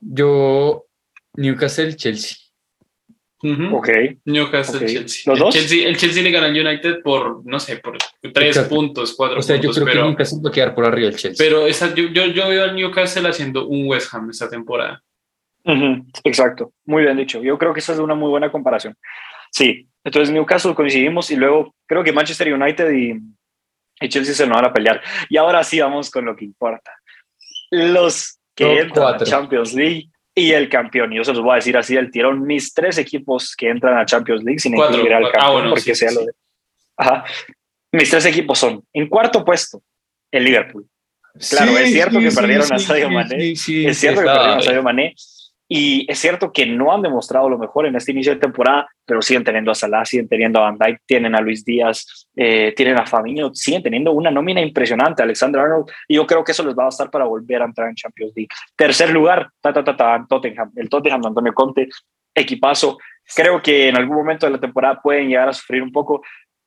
Yo, 0.00 0.84
Newcastle, 1.34 1.96
Chelsea. 1.96 2.43
Ok. 3.72 3.88
Newcastle, 4.24 4.86
Chelsea. 4.86 5.22
¿Los 5.26 5.38
dos? 5.38 5.56
El 5.56 5.96
Chelsea, 5.96 6.22
le 6.22 6.30
gana 6.30 6.46
al 6.46 6.52
United 6.52 7.02
por, 7.02 7.44
no 7.44 7.60
sé, 7.60 7.76
por 7.76 7.98
tres 8.32 8.58
puntos, 8.60 9.14
cuatro 9.14 9.36
puntos. 9.36 9.38
O 9.38 9.42
sea, 9.42 9.56
yo 9.56 9.70
creo 9.70 9.86
que 9.86 9.94
Newcastle 9.94 10.38
va 10.42 10.48
a 10.48 10.52
quedar 10.52 10.74
por 10.74 10.86
arriba 10.86 11.10
del 11.10 11.18
Chelsea. 11.18 11.44
Pero 11.44 11.66
esa, 11.66 11.94
yo, 11.94 12.04
yo, 12.04 12.26
yo, 12.26 12.48
veo 12.48 12.64
al 12.64 12.74
Newcastle 12.74 13.28
haciendo 13.28 13.66
un 13.66 13.86
West 13.86 14.12
Ham 14.14 14.30
esta 14.30 14.48
temporada. 14.48 15.02
Exacto, 16.24 16.72
muy 16.86 17.02
bien 17.02 17.16
dicho. 17.16 17.42
Yo 17.42 17.58
creo 17.58 17.74
que 17.74 17.80
esa 17.80 17.92
es 17.92 17.98
una 17.98 18.14
muy 18.14 18.30
buena 18.30 18.50
comparación. 18.50 18.96
Sí, 19.50 19.88
entonces 20.02 20.32
Newcastle 20.32 20.74
coincidimos 20.74 21.30
y 21.30 21.36
luego 21.36 21.74
creo 21.86 22.02
que 22.02 22.12
Manchester 22.12 22.52
United 22.52 22.90
y, 22.92 23.12
y 24.00 24.08
Chelsea 24.08 24.34
se 24.34 24.46
nos 24.46 24.56
van 24.56 24.66
a 24.66 24.72
pelear. 24.72 25.02
Y 25.28 25.36
ahora 25.36 25.62
sí 25.64 25.80
vamos 25.80 26.10
con 26.10 26.24
lo 26.24 26.34
que 26.34 26.44
importa. 26.44 26.92
Los 27.70 28.38
que 28.54 28.80
entran 28.80 29.14
a 29.14 29.18
Champions 29.18 29.74
League 29.74 30.08
y 30.34 30.52
el 30.52 30.68
campeón. 30.68 31.12
Y 31.12 31.16
yo 31.16 31.24
se 31.24 31.32
los 31.32 31.42
voy 31.42 31.52
a 31.52 31.56
decir 31.56 31.76
así 31.76 31.94
del 31.94 32.10
tirón, 32.10 32.42
mis 32.46 32.74
tres 32.74 32.98
equipos 32.98 33.54
que 33.56 33.68
entran 33.68 33.96
a 33.98 34.04
Champions 34.04 34.42
League 34.42 34.58
sin 34.58 34.76
incluir 34.76 35.12
al 35.14 35.26
ah, 35.26 35.32
campeón, 35.32 35.70
porque 35.70 35.94
sea 35.94 36.10
lo 36.10 36.24
de... 36.24 36.32
Ajá. 36.96 37.24
Mis 37.92 38.10
tres 38.10 38.26
equipos 38.26 38.58
son, 38.58 38.82
en 38.92 39.08
cuarto 39.08 39.44
puesto, 39.44 39.82
el 40.30 40.44
Liverpool. 40.44 40.86
Claro, 41.50 41.78
es 41.78 41.90
cierto 41.90 42.20
que 42.20 42.30
perdieron 42.30 42.72
a 42.72 42.78
Sadio 42.78 43.10
Mané. 43.10 43.52
es 43.52 43.60
cierto 43.62 44.20
que 44.20 44.26
perdieron 44.26 44.58
a 44.58 44.62
Sadio 44.62 44.82
Mané. 44.82 45.14
Y 45.68 46.10
es 46.10 46.18
cierto 46.18 46.52
que 46.52 46.66
no 46.66 46.92
han 46.92 47.02
demostrado 47.02 47.48
lo 47.48 47.58
mejor 47.58 47.86
en 47.86 47.96
este 47.96 48.12
inicio 48.12 48.34
de 48.34 48.40
temporada, 48.40 48.86
pero 49.06 49.22
siguen 49.22 49.44
teniendo 49.44 49.70
a 49.70 49.74
Salah, 49.74 50.04
siguen 50.04 50.28
teniendo 50.28 50.58
a 50.58 50.70
Van 50.70 50.78
Dijk, 50.78 51.00
tienen 51.06 51.34
a 51.34 51.40
Luis 51.40 51.64
Díaz, 51.64 52.28
eh, 52.36 52.74
tienen 52.76 52.98
a 52.98 53.06
Fabinho, 53.06 53.54
siguen 53.54 53.82
teniendo 53.82 54.12
una 54.12 54.30
nómina 54.30 54.60
impresionante, 54.60 55.22
Alexander 55.22 55.62
Arnold, 55.62 55.90
y 56.06 56.16
yo 56.16 56.26
creo 56.26 56.44
que 56.44 56.52
eso 56.52 56.64
les 56.64 56.76
va 56.76 56.82
a 56.82 56.86
bastar 56.86 57.10
para 57.10 57.24
volver 57.24 57.62
a 57.62 57.64
entrar 57.64 57.88
en 57.88 57.94
Champions 57.94 58.32
League. 58.36 58.48
Tercer 58.76 59.10
lugar, 59.10 59.48
ta, 59.60 59.72
ta, 59.72 59.82
ta, 59.82 59.96
ta, 59.96 60.26
Tottenham, 60.28 60.70
el 60.76 60.88
Tottenham 60.88 61.24
Antonio 61.24 61.54
Conte, 61.54 61.88
equipazo. 62.34 62.98
Creo 63.34 63.62
que 63.62 63.88
en 63.88 63.96
algún 63.96 64.16
momento 64.16 64.46
de 64.46 64.52
la 64.52 64.60
temporada 64.60 65.00
pueden 65.00 65.28
llegar 65.28 65.48
a 65.48 65.52
sufrir 65.54 65.82
un 65.82 65.92
poco, 65.92 66.22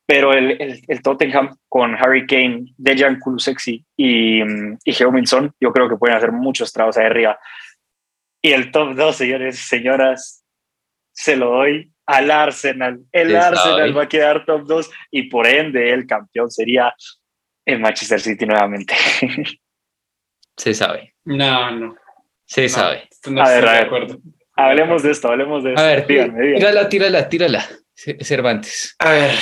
pero 0.06 0.32
el, 0.32 0.80
el, 0.88 1.02
Tottenham 1.02 1.54
con 1.68 1.94
Harry 1.94 2.26
Kane, 2.26 2.64
Dejan 2.78 3.20
Kulusevski 3.20 3.84
y, 3.94 4.40
y 4.42 4.92
Geo 4.92 5.12
yo 5.60 5.72
creo 5.72 5.88
que 5.88 5.96
pueden 5.96 6.16
hacer 6.16 6.32
muchos 6.32 6.68
estragos 6.68 6.96
ahí 6.96 7.04
arriba. 7.04 7.38
Y 8.42 8.52
el 8.52 8.70
top 8.70 8.94
2, 8.94 9.16
señores 9.16 9.58
y 9.60 9.62
señoras, 9.62 10.44
se 11.12 11.36
lo 11.36 11.50
doy 11.50 11.92
al 12.06 12.30
Arsenal. 12.30 13.00
El 13.12 13.36
Arsenal 13.36 13.96
va 13.96 14.04
a 14.04 14.08
quedar 14.08 14.44
top 14.44 14.66
2 14.66 14.90
y 15.10 15.24
por 15.24 15.46
ende 15.46 15.92
el 15.92 16.06
campeón 16.06 16.50
sería 16.50 16.94
el 17.64 17.80
Manchester 17.80 18.20
City 18.20 18.46
nuevamente. 18.46 18.94
Se 20.56 20.74
sabe. 20.74 21.14
No, 21.24 21.70
no. 21.70 21.96
Se 22.44 22.68
sabe. 22.68 23.08
a 23.24 23.48
ver, 23.48 23.68
a 23.68 23.72
ver. 23.72 24.18
Hablemos 24.56 25.02
de 25.04 25.12
esto, 25.12 25.28
hablemos 25.28 25.62
de 25.62 25.70
esto. 25.70 25.82
A 25.82 25.86
ver, 25.86 26.06
tírala, 26.06 26.88
tírala, 26.88 27.28
tírala. 27.28 27.68
Cervantes. 27.94 28.96
A 28.98 29.10
ver. 29.10 29.34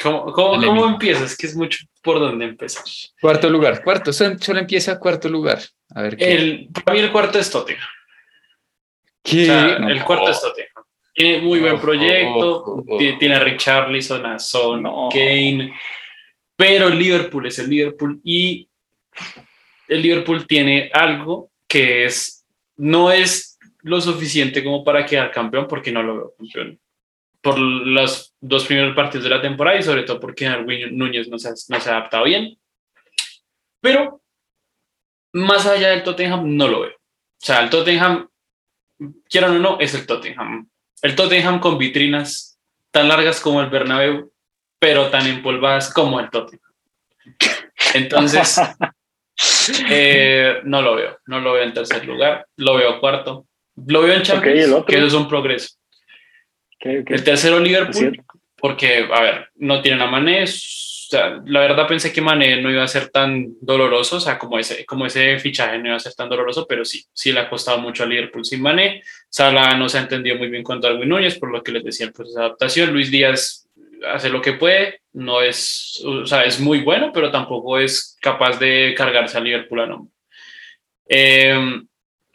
¿Cómo, 0.00 0.32
cómo, 0.32 0.64
cómo 0.64 0.86
empiezas? 0.86 1.36
Que 1.36 1.46
es 1.46 1.56
mucho 1.56 1.78
por 2.02 2.20
dónde 2.20 2.44
empezar. 2.44 2.84
Cuarto 3.20 3.48
lugar, 3.48 3.82
cuarto, 3.82 4.12
solo 4.12 4.58
empieza 4.58 5.00
cuarto 5.00 5.28
lugar. 5.28 5.58
A 5.90 6.02
ver, 6.02 6.16
El, 6.18 6.68
para 6.84 6.94
mí 6.94 7.00
el 7.00 7.12
cuarto 7.12 7.38
es 7.38 7.50
Tottenham. 7.50 7.88
el 9.24 10.04
cuarto 10.04 10.30
es 10.30 10.40
Tottenham. 10.40 10.84
Tiene 11.12 11.42
muy 11.42 11.60
buen 11.60 11.80
proyecto, 11.80 12.84
tiene 13.18 13.36
a 13.36 13.40
Richarlison, 13.40 14.26
a 14.26 14.38
Son, 14.38 14.82
Kane, 15.10 15.72
pero 16.56 16.88
el 16.88 16.98
Liverpool 16.98 17.46
es 17.46 17.58
el 17.60 17.70
Liverpool 17.70 18.20
y 18.24 18.68
el 19.86 20.02
Liverpool 20.02 20.46
tiene 20.46 20.90
algo 20.92 21.52
que 21.68 22.04
es, 22.04 22.44
no 22.76 23.12
es 23.12 23.58
lo 23.82 24.00
suficiente 24.00 24.64
como 24.64 24.82
para 24.82 25.06
quedar 25.06 25.30
campeón 25.30 25.68
porque 25.68 25.92
no 25.92 26.02
lo 26.02 26.16
veo 26.16 26.34
campeón 26.36 26.80
por 27.44 27.58
los 27.58 28.34
dos 28.40 28.64
primeros 28.64 28.96
partidos 28.96 29.24
de 29.24 29.30
la 29.30 29.42
temporada 29.42 29.78
y 29.78 29.82
sobre 29.82 30.04
todo 30.04 30.18
porque 30.18 30.46
Darwin 30.46 30.96
Núñez 30.96 31.28
no 31.28 31.38
se, 31.38 31.50
no 31.50 31.78
se 31.78 31.90
ha 31.90 31.98
adaptado 31.98 32.24
bien. 32.24 32.58
Pero 33.82 34.22
más 35.34 35.66
allá 35.66 35.88
del 35.88 36.02
Tottenham, 36.02 36.56
no 36.56 36.68
lo 36.68 36.80
veo. 36.82 36.92
O 36.92 37.46
sea, 37.46 37.60
el 37.60 37.68
Tottenham, 37.68 38.28
quieran 39.28 39.56
o 39.56 39.58
no, 39.58 39.80
es 39.80 39.94
el 39.94 40.06
Tottenham. 40.06 40.68
El 41.02 41.16
Tottenham 41.16 41.60
con 41.60 41.76
vitrinas 41.76 42.58
tan 42.90 43.08
largas 43.08 43.40
como 43.40 43.60
el 43.60 43.68
Bernabéu, 43.68 44.32
pero 44.78 45.10
tan 45.10 45.26
empolvadas 45.26 45.92
como 45.92 46.20
el 46.20 46.30
Tottenham. 46.30 46.72
Entonces, 47.94 48.60
eh, 49.90 50.60
no 50.64 50.80
lo 50.80 50.94
veo. 50.94 51.18
No 51.26 51.40
lo 51.40 51.54
veo 51.54 51.64
en 51.64 51.74
tercer 51.74 52.06
lugar. 52.06 52.46
Lo 52.56 52.76
veo 52.76 53.00
cuarto. 53.00 53.46
Lo 53.86 54.02
veo 54.02 54.14
en 54.14 54.22
Champions, 54.22 54.84
que 54.86 54.96
eso 54.96 55.06
es 55.06 55.14
un 55.14 55.28
progreso. 55.28 55.74
El 56.78 57.24
tercero, 57.24 57.58
Liverpool, 57.58 58.22
porque, 58.56 59.08
a 59.12 59.20
ver, 59.20 59.48
no 59.56 59.82
tienen 59.82 60.02
a 60.02 60.06
Mané, 60.06 60.44
la 61.12 61.60
verdad 61.60 61.86
pensé 61.86 62.12
que 62.12 62.20
Mané 62.20 62.60
no 62.60 62.70
iba 62.70 62.82
a 62.82 62.88
ser 62.88 63.08
tan 63.08 63.54
doloroso, 63.60 64.16
o 64.16 64.20
sea, 64.20 64.38
como 64.38 64.58
ese, 64.58 64.84
como 64.84 65.06
ese 65.06 65.38
fichaje 65.38 65.78
no 65.78 65.86
iba 65.88 65.96
a 65.96 66.00
ser 66.00 66.14
tan 66.14 66.28
doloroso, 66.28 66.66
pero 66.66 66.84
sí, 66.84 67.04
sí 67.12 67.32
le 67.32 67.40
ha 67.40 67.48
costado 67.48 67.78
mucho 67.78 68.02
a 68.02 68.06
Liverpool 68.06 68.44
sin 68.44 68.62
Mané. 68.62 69.02
Salah 69.28 69.76
no 69.76 69.88
se 69.88 69.98
ha 69.98 70.02
entendido 70.02 70.36
muy 70.36 70.48
bien 70.48 70.62
con 70.62 70.80
Darwin 70.80 71.08
Núñez, 71.08 71.38
por 71.38 71.50
lo 71.50 71.62
que 71.62 71.72
les 71.72 71.84
decía 71.84 72.06
el 72.06 72.12
proceso 72.12 72.38
de 72.38 72.44
adaptación. 72.46 72.92
Luis 72.92 73.10
Díaz 73.10 73.68
hace 74.06 74.28
lo 74.28 74.40
que 74.40 74.54
puede, 74.54 75.00
no 75.12 75.40
es, 75.42 76.02
o 76.04 76.26
sea, 76.26 76.44
es 76.44 76.60
muy 76.60 76.80
bueno, 76.80 77.10
pero 77.12 77.30
tampoco 77.30 77.78
es 77.78 78.16
capaz 78.20 78.58
de 78.58 78.94
cargarse 78.96 79.38
a 79.38 79.40
Liverpool 79.40 79.80
a 79.80 79.86
nombre. 79.86 80.12
Em, 81.06 81.86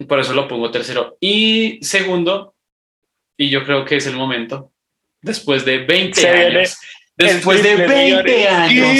por 0.08 0.20
eso 0.20 0.34
lo 0.34 0.48
pongo 0.48 0.72
tercero. 0.72 1.18
Y 1.20 1.80
segundo, 1.82 2.56
y 3.38 3.50
yo 3.50 3.64
creo 3.64 3.86
que 3.86 3.98
es 3.98 4.08
el 4.08 4.16
momento, 4.16 4.72
después 5.22 5.66
de 5.66 5.80
20 5.80 6.28
años. 6.28 6.78
Después 7.20 7.62
de 7.62 7.76
20 7.76 8.48
años 8.48 8.98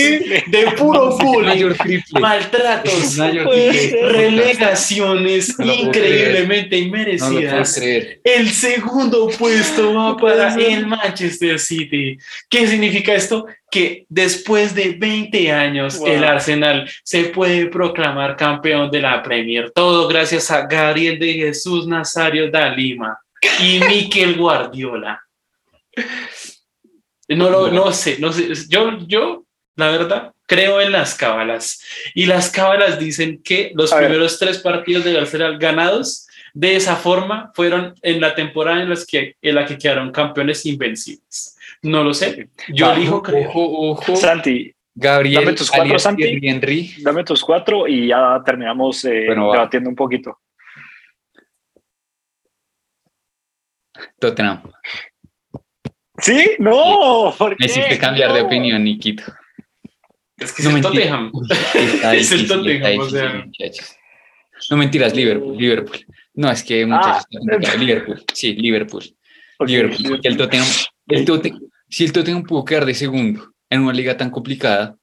de 0.48 0.72
puro 0.78 1.18
bullying, 1.20 1.72
maltratos, 2.20 3.18
relegaciones 4.12 5.56
increíblemente 5.58 6.78
inmerecidas, 6.78 7.78
el 7.78 8.50
segundo 8.50 9.30
puesto 9.30 9.94
va 9.94 10.18
para 10.18 10.54
el 10.56 10.86
Manchester 10.86 11.58
City. 11.58 12.18
¿Qué 12.50 12.68
significa 12.68 13.14
esto? 13.14 13.46
Que 13.72 14.06
después 14.10 14.76
de 14.76 14.98
20 15.00 15.54
años 15.54 16.02
el 16.06 16.26
Arsenal 16.26 16.92
se 17.04 17.26
puede 17.26 17.68
proclamar 17.68 18.36
campeón 18.36 18.92
de 18.92 19.00
la 19.00 19.24
Premier. 19.24 19.72
Todo 19.72 20.10
gracias 20.10 20.52
a 20.52 20.66
Gabriel 20.66 21.18
de 21.20 21.36
Jesús 21.36 21.88
Nazario 21.88 22.52
da 22.52 22.68
Lima 22.68 23.18
y 23.62 23.80
Miquel 23.88 24.36
Guardiola. 24.36 25.24
No, 27.30 27.50
lo, 27.50 27.72
no 27.72 27.92
sé, 27.92 28.18
no 28.20 28.34
sé. 28.34 28.50
Yo, 28.70 28.98
yo, 29.08 29.46
la 29.76 29.92
verdad, 29.92 30.34
creo 30.48 30.82
en 30.82 30.92
las 30.92 31.16
cábalas. 31.16 31.82
Y 32.16 32.26
las 32.26 32.50
cábalas 32.50 33.00
dicen 33.00 33.42
que 33.44 33.72
los 33.76 33.94
primeros 33.94 34.40
tres 34.40 34.58
partidos 34.58 35.04
del 35.04 35.18
Arsenal 35.18 35.60
ganados 35.60 36.28
de 36.54 36.76
esa 36.76 36.96
forma 36.96 37.52
fueron 37.54 37.94
en 38.02 38.20
la 38.20 38.34
temporada 38.34 38.82
en, 38.82 38.90
las 38.90 39.06
que, 39.06 39.36
en 39.42 39.56
la 39.56 39.66
que 39.66 39.78
quedaron 39.78 40.12
campeones 40.12 40.66
invencibles. 40.66 41.56
No 41.84 42.04
lo 42.04 42.14
sé. 42.14 42.50
Yo 42.70 42.92
elijo 42.92 43.22
creo. 43.22 43.52
Ojo, 43.54 44.16
Santi. 44.16 44.74
Gabriel, 44.96 45.46
dame 45.46 45.56
tus 45.56 45.72
cuatro, 45.72 46.00
Santi. 46.00 46.40
Henry. 46.42 46.96
Dame 47.00 47.24
tus 47.24 47.42
cuatro 47.44 47.88
y 47.88 48.08
ya 48.08 48.42
terminamos 48.44 49.06
eh, 49.06 49.28
debatiendo 49.30 49.90
un 49.90 49.96
poquito. 49.96 50.40
Tottenham. 54.20 54.62
¿Sí? 56.22 56.52
No, 56.60 57.34
¿por 57.38 57.56
qué? 57.56 57.68
Necesito 57.68 58.00
cambiar 58.00 58.34
de 58.34 58.42
opinión, 58.42 58.84
Nikito. 58.84 59.24
Es 60.38 60.54
que 60.54 60.64
no 60.64 60.70
es 60.72 60.76
el 60.76 60.82
Tottenham. 60.82 61.32
es 62.14 62.32
el 62.32 62.48
Tottenham, 62.48 63.00
o 63.00 63.10
sea. 63.10 63.46
No 64.70 64.78
mentiras, 64.78 65.16
Liverpool, 65.16 65.58
Liverpool. 65.58 66.06
No, 66.34 66.50
es 66.50 66.64
que 66.64 66.86
muchachos, 66.86 67.26
ah. 67.34 67.76
Liverpool, 67.78 68.24
sí, 68.34 68.54
Liverpool. 68.56 69.04
Liverpool. 69.66 70.20
El 70.24 70.38
Tottenham, 70.38 70.68
el 71.08 71.26
Tottenham, 71.26 71.62
si 71.90 72.06
el 72.06 72.14
Tottenham 72.14 72.44
pudo 72.44 72.64
quedar 72.64 72.86
de 72.86 72.94
segundo 72.94 73.54
en 73.70 73.82
una 73.82 73.94
liga 73.94 74.16
tan 74.16 74.30
complicada 74.30 74.96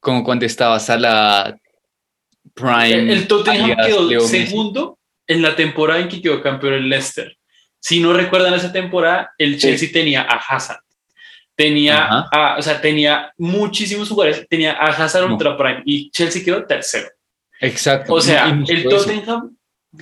como 0.00 0.22
cuando 0.22 0.44
estaba 0.44 0.78
Sala 0.78 1.56
Prime. 2.54 3.12
El, 3.12 3.26
Tottenham 3.26 3.76
quedó 3.84 4.20
segundo 4.20 4.98
en 5.26 5.42
la 5.42 5.56
temporada 5.56 6.00
en 6.00 6.08
que 6.08 6.20
quedó 6.20 6.42
campeón 6.42 6.74
el 6.74 6.88
Leicester. 6.88 7.36
Si 7.84 8.00
no 8.00 8.14
recuerdan 8.14 8.54
esa 8.54 8.72
temporada, 8.72 9.34
el 9.36 9.58
Chelsea 9.58 9.90
tenía 9.92 10.22
a 10.22 10.36
Hazard. 10.38 10.80
Tenía, 11.54 12.26
a, 12.32 12.56
o 12.58 12.62
sea, 12.62 12.80
tenía 12.80 13.30
muchísimos 13.36 14.08
jugadores. 14.08 14.46
Tenía 14.48 14.72
a 14.72 14.86
Hazard 14.86 15.30
Ultra 15.30 15.54
Prime 15.54 15.82
y 15.84 16.10
Chelsea 16.10 16.42
quedó 16.42 16.64
tercero. 16.64 17.08
Exacto. 17.60 18.14
O 18.14 18.22
sea, 18.22 18.58
el 18.66 18.88
Tottenham 18.88 19.54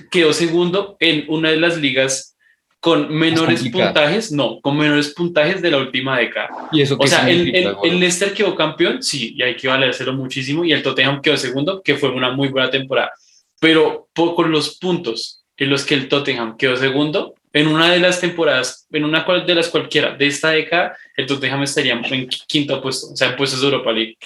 quedó 0.09 0.31
segundo 0.31 0.95
en 1.01 1.25
una 1.27 1.49
de 1.49 1.57
las 1.57 1.75
ligas 1.75 2.37
con 2.79 3.13
menores 3.13 3.67
puntajes, 3.67 4.31
no, 4.31 4.61
con 4.61 4.77
menores 4.77 5.13
puntajes 5.13 5.61
de 5.61 5.71
la 5.71 5.79
última 5.79 6.17
década. 6.17 6.69
¿Y 6.71 6.83
eso 6.83 6.95
o 6.97 7.05
sea, 7.05 7.29
el, 7.29 7.53
el, 7.53 7.75
el, 7.83 7.99
Leicester 7.99 8.33
quedó 8.33 8.55
campeón, 8.55 9.03
sí, 9.03 9.35
y 9.35 9.43
hay 9.43 9.57
que 9.57 9.67
valérselo 9.67 10.13
muchísimo, 10.13 10.63
y 10.63 10.71
el 10.71 10.81
Tottenham 10.81 11.21
quedó 11.21 11.35
segundo, 11.35 11.81
que 11.81 11.95
fue 11.95 12.11
una 12.11 12.31
muy 12.31 12.47
buena 12.47 12.69
temporada. 12.69 13.11
Pero 13.59 14.07
con 14.13 14.53
los 14.53 14.77
puntos 14.77 15.43
en 15.57 15.69
los 15.69 15.83
que 15.83 15.95
el 15.95 16.07
Tottenham 16.07 16.55
quedó 16.55 16.77
segundo, 16.77 17.35
en 17.53 17.67
una 17.67 17.91
de 17.91 17.99
las 17.99 18.19
temporadas, 18.19 18.87
en 18.91 19.05
una 19.05 19.23
de 19.45 19.55
las 19.55 19.69
cualquiera 19.69 20.15
de 20.15 20.25
esta 20.25 20.49
década, 20.49 20.97
el 21.15 21.27
Tottenham 21.27 21.61
estaría 21.61 21.93
en 21.93 22.27
quinto 22.27 22.81
puesto, 22.81 23.13
o 23.13 23.15
sea, 23.15 23.29
en 23.29 23.35
puestos 23.37 23.61
de 23.61 23.67
Europa 23.67 23.91
League. 23.91 24.17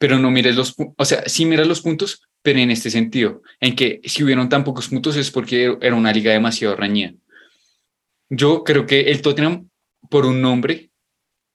Pero 0.00 0.18
no 0.18 0.30
mires 0.32 0.56
los, 0.56 0.74
o 0.76 1.04
sea, 1.04 1.22
sí 1.28 1.44
mira 1.44 1.64
los 1.64 1.80
puntos, 1.80 2.22
pero 2.42 2.58
en 2.58 2.72
este 2.72 2.90
sentido, 2.90 3.42
en 3.60 3.76
que 3.76 4.00
si 4.04 4.24
hubieron 4.24 4.48
tan 4.48 4.64
pocos 4.64 4.88
puntos 4.88 5.14
es 5.14 5.30
porque 5.30 5.76
era 5.80 5.94
una 5.94 6.12
liga 6.12 6.32
demasiado 6.32 6.74
reñida. 6.74 7.14
Yo 8.28 8.64
creo 8.64 8.84
que 8.84 9.02
el 9.02 9.22
Tottenham, 9.22 9.68
por 10.08 10.26
un 10.26 10.40
nombre, 10.40 10.90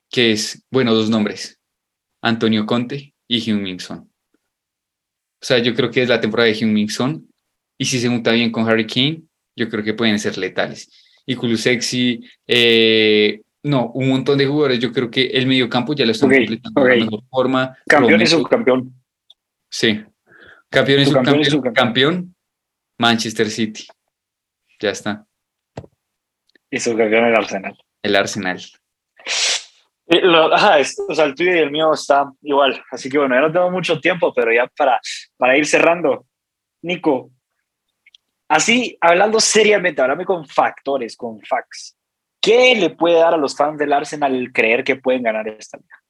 que 0.10 0.32
es, 0.32 0.64
bueno, 0.72 0.94
dos 0.94 1.10
nombres, 1.10 1.60
Antonio 2.22 2.66
Conte 2.66 3.14
y 3.28 3.52
Minson. 3.52 3.98
O 4.00 5.46
sea, 5.46 5.58
yo 5.60 5.76
creo 5.76 5.92
que 5.92 6.04
es 6.04 6.10
la 6.10 6.22
temporada 6.22 6.50
de 6.50 6.66
Minson, 6.66 7.28
y 7.78 7.86
si 7.86 8.00
se 8.00 8.08
junta 8.08 8.32
bien 8.32 8.52
con 8.52 8.68
Harry 8.70 8.88
Kane, 8.88 9.24
yo 9.56 9.70
creo 9.70 9.84
que 9.84 9.94
pueden 9.94 10.20
ser 10.20 10.38
letales. 10.38 10.92
Y 11.26 11.36
Kulusexy, 11.36 12.24
eh, 12.46 13.42
no, 13.64 13.92
un 13.94 14.10
montón 14.10 14.38
de 14.38 14.46
jugadores. 14.46 14.80
Yo 14.80 14.92
creo 14.92 15.10
que 15.10 15.28
el 15.28 15.48
mediocampo 15.48 15.94
ya 15.94 16.06
lo 16.06 16.12
están 16.12 16.30
completando 16.30 16.84
de 16.84 16.98
la 16.98 17.06
mejor 17.06 17.24
forma. 17.30 17.78
Campeón 17.88 18.22
y 18.22 18.28
subcampeón. 18.28 18.94
Sí. 19.70 20.04
Campeón 20.70 21.02
y 21.02 21.06
subcampeón. 21.06 21.74
Campeón, 21.74 22.36
Manchester 23.00 23.50
City. 23.50 23.88
Ya 24.80 24.92
está. 24.92 25.26
Y 26.70 26.80
subcampeón 26.80 27.26
el 27.26 27.36
Arsenal. 27.36 27.78
El 28.04 28.16
Arsenal. 28.16 28.62
Eh, 30.08 30.22
o 30.28 31.16
sea, 31.16 31.26
el 31.26 31.34
tuyo 31.34 31.56
y 31.56 31.60
el 31.60 31.72
mío 31.72 31.92
está 31.94 32.32
igual. 32.44 32.84
Así 32.92 33.10
que 33.10 33.18
bueno, 33.18 33.34
ya 33.34 33.42
no 33.42 33.52
tengo 33.52 33.72
mucho 33.72 34.00
tiempo, 34.00 34.32
pero 34.34 34.54
ya 34.54 34.68
para, 34.78 35.00
para 35.38 35.58
ir 35.58 35.66
cerrando. 35.66 36.28
Nico, 36.84 37.32
Así, 38.48 38.98
hablando 39.02 39.40
seriamente, 39.40 40.02
hablame 40.02 40.26
con 40.26 40.48
factores, 40.48 41.16
con 41.16 41.42
facts. 41.42 41.98
¿Qué 42.40 42.76
le 42.76 42.92
puede 42.92 43.16
dar 43.16 43.34
a 43.34 43.38
los 43.38 43.56
fans 43.56 43.80
del 43.80 43.92
Arsenal 43.92 44.36
el 44.36 44.54
creer 44.54 44.84
que 44.84 44.96
pueden 44.96 45.24
ganar 45.24 45.48
esta 45.48 45.78
liga? 45.78 46.04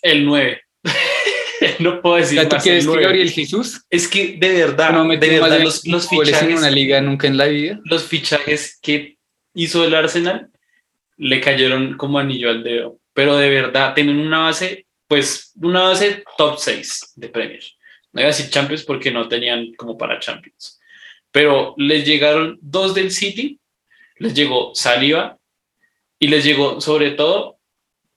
El 0.00 0.24
9. 0.24 0.62
no 1.80 2.00
puedo 2.00 2.16
decir 2.16 2.48
¿Tú 2.48 2.56
quieres 2.56 2.86
que 2.86 3.00
Gabriel 3.00 3.30
Jesús? 3.30 3.84
Es 3.90 4.08
que 4.08 4.38
de 4.38 4.54
verdad, 4.54 4.92
no, 4.92 5.06
de 5.06 5.16
verdad 5.18 5.60
los, 5.60 5.86
los 5.86 6.08
fichajes 6.08 6.42
en 6.42 6.56
una 6.56 6.70
liga 6.70 7.00
nunca 7.02 7.26
en 7.26 7.36
la 7.36 7.46
vida. 7.46 7.78
Los 7.84 8.04
fichajes 8.04 8.78
que 8.80 9.18
hizo 9.54 9.84
el 9.84 9.94
Arsenal 9.94 10.50
le 11.18 11.40
cayeron 11.42 11.98
como 11.98 12.18
anillo 12.18 12.48
al 12.48 12.64
dedo, 12.64 12.98
pero 13.12 13.36
de 13.36 13.50
verdad 13.50 13.92
tienen 13.92 14.18
una 14.18 14.38
base, 14.38 14.86
pues 15.06 15.52
una 15.60 15.82
base 15.82 16.24
top 16.38 16.58
6 16.58 17.12
de 17.16 17.28
Premier 17.28 17.62
no 18.12 18.20
iba 18.20 18.28
a 18.28 18.32
decir 18.32 18.50
Champions 18.50 18.84
porque 18.84 19.10
no 19.10 19.28
tenían 19.28 19.72
como 19.74 19.96
para 19.96 20.18
Champions, 20.18 20.80
pero 21.30 21.74
les 21.76 22.04
llegaron 22.04 22.58
dos 22.60 22.94
del 22.94 23.10
City, 23.10 23.58
les 24.16 24.34
llegó 24.34 24.74
Saliva 24.74 25.38
y 26.18 26.28
les 26.28 26.44
llegó 26.44 26.80
sobre 26.80 27.12
todo 27.12 27.58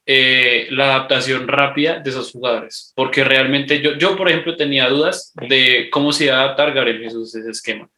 eh, 0.06 0.68
la 0.72 0.96
adaptación 0.96 1.48
rápida 1.48 2.00
de 2.00 2.10
esos 2.10 2.32
jugadores, 2.32 2.92
porque 2.96 3.24
realmente 3.24 3.82
yo, 3.82 3.98
yo, 3.98 4.18
por 4.18 4.28
ejemplo, 4.30 4.58
tenía 4.58 4.90
dudas 4.90 5.32
de 5.48 5.90
cómo 5.92 6.12
se 6.12 6.26
iba 6.26 6.36
a 6.36 6.42
adaptar 6.42 6.74
Gabriel 6.74 7.00
Jesús 7.02 7.34
a 7.36 7.40
ese 7.40 7.52
esquema. 7.52 7.90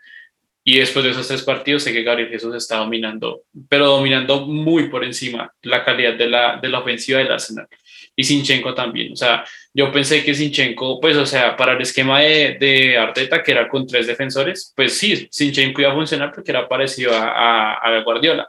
Y 0.68 0.80
después 0.80 1.06
de 1.06 1.12
esos 1.12 1.28
tres 1.28 1.44
partidos 1.44 1.84
sé 1.84 1.94
que 1.94 2.02
Gabriel 2.02 2.30
Jesús 2.30 2.56
está 2.56 2.78
dominando, 2.78 3.44
pero 3.70 3.86
dominando 3.86 4.48
muy 4.48 4.90
por 4.90 5.04
encima 5.04 5.52
la 5.62 5.84
calidad 5.84 6.16
de 6.16 6.28
la, 6.28 6.58
de 6.58 6.70
la 6.70 6.80
ofensiva 6.80 7.20
del 7.20 7.32
Arsenal. 7.32 7.68
Y 8.16 8.24
Sinchenko 8.24 8.74
también. 8.74 9.12
O 9.12 9.16
sea, 9.16 9.44
yo 9.74 9.92
pensé 9.92 10.24
que 10.24 10.34
Sinchenko, 10.34 11.02
pues, 11.02 11.18
o 11.18 11.26
sea, 11.26 11.56
para 11.58 11.74
el 11.74 11.82
esquema 11.82 12.22
de, 12.22 12.58
de 12.60 12.98
Arteta, 12.98 13.44
que 13.44 13.52
era 13.52 13.68
con 13.68 13.86
tres 13.86 14.08
defensores, 14.08 14.74
pues 14.76 14.98
sí, 14.98 15.28
Sinchenko 15.30 15.82
iba 15.82 15.92
a 15.92 15.96
funcionar 15.96 16.32
porque 16.34 16.52
era 16.52 16.68
parecido 16.68 17.14
a, 17.14 17.74
a, 17.74 18.02
Guardiola, 18.04 18.48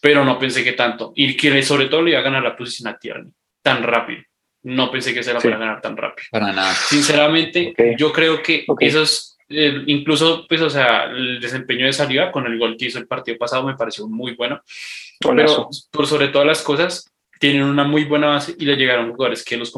pero 0.00 0.24
no 0.24 0.38
pensé 0.38 0.64
que 0.64 0.72
tanto. 0.72 1.12
Y 1.14 1.36
que 1.36 1.62
sobre 1.62 1.86
todo 1.86 2.02
le 2.02 2.10
iba 2.10 2.18
a 2.18 2.24
ganar 2.24 2.42
la 2.42 2.56
posición 2.56 2.88
a 2.88 2.98
Tierney 2.98 3.32
tan 3.62 3.82
rápido. 3.82 4.22
no 4.64 4.90
pensé 4.90 5.14
que 5.14 5.22
se 5.22 5.32
la 5.32 5.40
fuera 5.40 5.56
a 5.56 5.60
ganar 5.60 5.80
tan 5.80 5.96
rápido. 5.96 6.26
Para 6.30 6.52
nada. 6.52 6.72
Sinceramente, 6.74 7.74
yo 7.98 8.12
creo 8.12 8.42
que 8.42 8.64
esos, 8.80 9.36
eh, 9.48 9.82
incluso, 9.86 10.46
pues, 10.48 10.60
o 10.60 10.70
sea, 10.70 11.04
el 11.04 11.38
desempeño 11.40 11.86
de 11.86 11.92
salida 11.92 12.32
con 12.32 12.46
el 12.46 12.58
gol 12.58 12.76
que 12.76 12.86
hizo 12.86 12.98
el 12.98 13.06
partido 13.06 13.38
pasado 13.38 13.64
me 13.64 13.76
pareció 13.76 14.08
muy 14.08 14.34
bueno. 14.34 14.60
pero 15.20 15.68
por 15.90 16.06
sobre 16.06 16.28
todas 16.28 16.46
las 16.46 16.62
cosas, 16.62 17.13
tienen 17.50 17.64
una 17.64 17.84
muy 17.84 18.04
buena 18.04 18.28
base 18.28 18.54
y 18.58 18.64
le 18.64 18.74
llegaron 18.74 19.12
jugadores 19.12 19.44
que 19.44 19.58
los, 19.58 19.70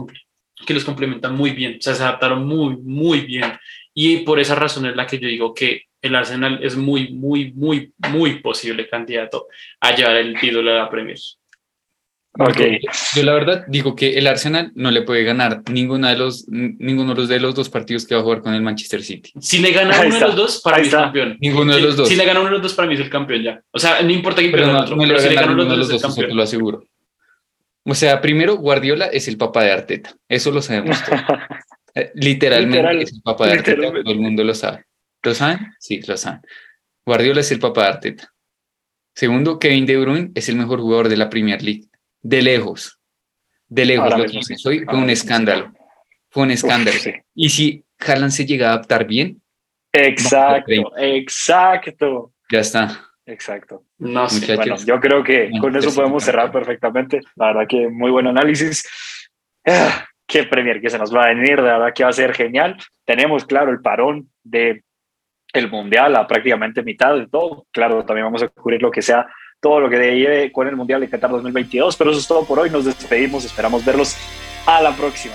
que 0.65 0.73
los 0.73 0.85
complementan 0.85 1.35
muy 1.35 1.51
bien. 1.51 1.79
O 1.81 1.83
sea, 1.83 1.97
se 1.97 2.03
adaptaron 2.05 2.47
muy, 2.47 2.77
muy 2.77 3.23
bien. 3.23 3.59
Y 3.93 4.19
por 4.19 4.39
esa 4.39 4.55
razón 4.55 4.87
es 4.87 4.95
la 4.95 5.05
que 5.05 5.19
yo 5.19 5.27
digo 5.27 5.53
que 5.53 5.87
el 6.01 6.15
Arsenal 6.15 6.61
es 6.63 6.77
muy, 6.77 7.13
muy, 7.13 7.53
muy, 7.55 7.93
muy 8.11 8.39
posible 8.39 8.89
candidato 8.89 9.49
a 9.81 9.97
llevar 9.97 10.15
el 10.17 10.39
título 10.39 10.71
de 10.71 10.77
la 10.77 10.89
Premier. 10.89 11.19
Okay. 12.39 12.79
Yo 13.17 13.23
la 13.25 13.33
verdad 13.33 13.65
digo 13.67 13.97
que 13.97 14.17
el 14.17 14.29
Arsenal 14.29 14.71
no 14.77 14.93
le 14.93 15.03
puede 15.03 15.25
ganar 15.25 15.63
ninguno 15.69 16.07
de 16.07 16.17
los 16.17 16.47
ninguno 16.49 17.15
de 17.15 17.41
los 17.41 17.55
dos 17.55 17.69
partidos 17.69 18.07
que 18.07 18.15
va 18.15 18.21
a 18.21 18.25
jugar 18.25 18.43
con 18.43 18.55
el 18.55 18.61
Manchester 18.61 19.03
City. 19.03 19.33
Si 19.41 19.59
le 19.59 19.73
gana 19.73 20.03
uno 20.03 20.15
de 20.15 20.21
los 20.21 20.37
dos, 20.37 20.61
para 20.63 20.79
mí 20.79 20.87
es 20.87 20.95
campeón. 20.95 21.37
Ninguno 21.41 21.75
de 21.75 21.81
los 21.81 21.97
dos. 21.97 22.09
Si 22.09 22.15
le 22.15 22.27
gana 22.27 22.41
uno 22.41 22.51
de 22.51 22.57
los 22.57 22.63
dos, 22.63 22.75
para 22.75 22.87
mí 22.87 22.95
es 22.95 23.01
el 23.01 23.11
campeón 23.11 23.43
ya. 23.43 23.61
O 23.73 23.79
sea, 23.79 24.03
no 24.03 24.13
importa 24.13 24.41
quién 24.41 24.53
pierda 24.53 24.73
no, 24.73 24.81
otro, 24.83 24.97
pero 24.99 25.19
si 25.19 25.31
le 25.31 25.35
gana 25.35 25.53
uno 25.53 25.65
de 25.65 25.77
los 25.79 25.89
dos, 25.89 26.19
es 26.19 26.33
lo 26.33 26.43
aseguro. 26.43 26.85
O 27.87 27.95
sea, 27.95 28.21
primero 28.21 28.57
Guardiola 28.57 29.07
es 29.07 29.29
el 29.29 29.39
papá 29.39 29.63
de 29.63 29.73
Arteta. 29.73 30.15
Eso 30.29 30.51
lo 30.51 30.63
sabemos 30.63 31.03
todos. 31.05 31.21
Eh, 31.99 32.13
literalmente 32.13 33.05
es 33.05 33.13
el 33.15 33.23
papá 33.23 33.47
de 33.47 33.53
Arteta. 33.55 33.81
Todo 33.81 34.13
el 34.13 34.19
mundo 34.19 34.45
lo 34.45 34.55
sabe. 34.55 34.85
¿Lo 35.23 35.33
saben? 35.33 35.73
Sí, 35.79 36.03
lo 36.07 36.19
saben. 36.19 36.43
Guardiola 37.07 37.41
es 37.41 37.51
el 37.53 37.59
papá 37.59 37.85
de 37.85 37.89
Arteta. 37.89 38.35
Segundo, 39.15 39.59
Kevin 39.59 39.87
De 39.87 39.97
Bruyne 39.97 40.31
es 40.35 40.51
el 40.51 40.57
mejor 40.57 40.81
jugador 40.81 41.09
de 41.09 41.17
la 41.17 41.31
Premier 41.31 41.63
League 41.63 41.89
de 42.29 42.43
lejos, 42.43 42.99
de 43.69 43.85
lejos 43.85 44.19
lo 44.19 44.25
que 44.25 44.57
soy, 44.57 44.85
fue 44.85 44.97
un 44.97 45.11
escándalo, 45.11 45.73
fue 46.29 46.43
un 46.43 46.51
escándalo. 46.51 46.99
Y 47.35 47.51
si 47.51 47.85
Haaland 48.01 48.33
se 48.33 48.45
llega 48.45 48.69
a 48.69 48.73
adaptar 48.75 49.07
bien. 49.07 49.41
Exacto, 49.93 50.93
exacto. 50.99 52.33
Ya 52.51 52.61
está. 52.61 53.06
Exacto. 53.27 53.83
No 53.99 54.29
sé. 54.29 54.55
Bueno, 54.55 54.77
yo 54.77 55.01
creo 55.01 55.23
que 55.23 55.51
con 55.61 55.75
eso 55.77 55.93
podemos 55.93 56.23
cerrar 56.23 56.53
perfectamente. 56.53 57.21
La 57.35 57.49
verdad 57.49 57.67
que 57.69 57.89
muy 57.89 58.11
buen 58.11 58.27
análisis. 58.27 58.89
Ah, 59.67 60.07
qué 60.27 60.45
Premier 60.45 60.81
que 60.81 60.91
se 60.91 60.99
nos 60.99 61.15
va 61.15 61.25
a 61.25 61.35
venir, 61.35 61.57
de 61.57 61.63
verdad 61.63 61.93
que 61.93 62.05
va 62.05 62.11
a 62.11 62.13
ser 62.13 62.33
genial. 62.33 62.77
Tenemos, 63.05 63.45
claro, 63.45 63.73
el 63.73 63.81
parón 63.81 64.31
de 64.45 64.85
el 65.53 65.71
Mundial 65.71 66.15
a 66.15 66.27
prácticamente 66.27 66.83
mitad 66.83 67.17
de 67.17 67.27
todo. 67.27 67.67
Claro, 67.73 68.05
también 68.05 68.27
vamos 68.27 68.43
a 68.43 68.49
cubrir 68.49 68.81
lo 68.81 68.91
que 68.91 69.03
sea 69.03 69.27
todo 69.61 69.81
lo 69.81 69.89
que 69.89 69.97
lleve 69.97 70.53
con 70.53 70.69
el 70.69 70.77
Mundial 70.77 71.01
de 71.01 71.09
Qatar 71.09 71.31
2022. 71.31 71.97
Pero 71.97 72.11
eso 72.11 72.21
es 72.21 72.29
todo 72.29 72.45
por 72.45 72.61
hoy. 72.61 72.71
Nos 72.71 72.85
despedimos. 72.85 73.45
Esperamos 73.45 73.85
verlos 73.85 74.17
a 74.67 74.81
la 74.81 74.95
próxima. 74.95 75.35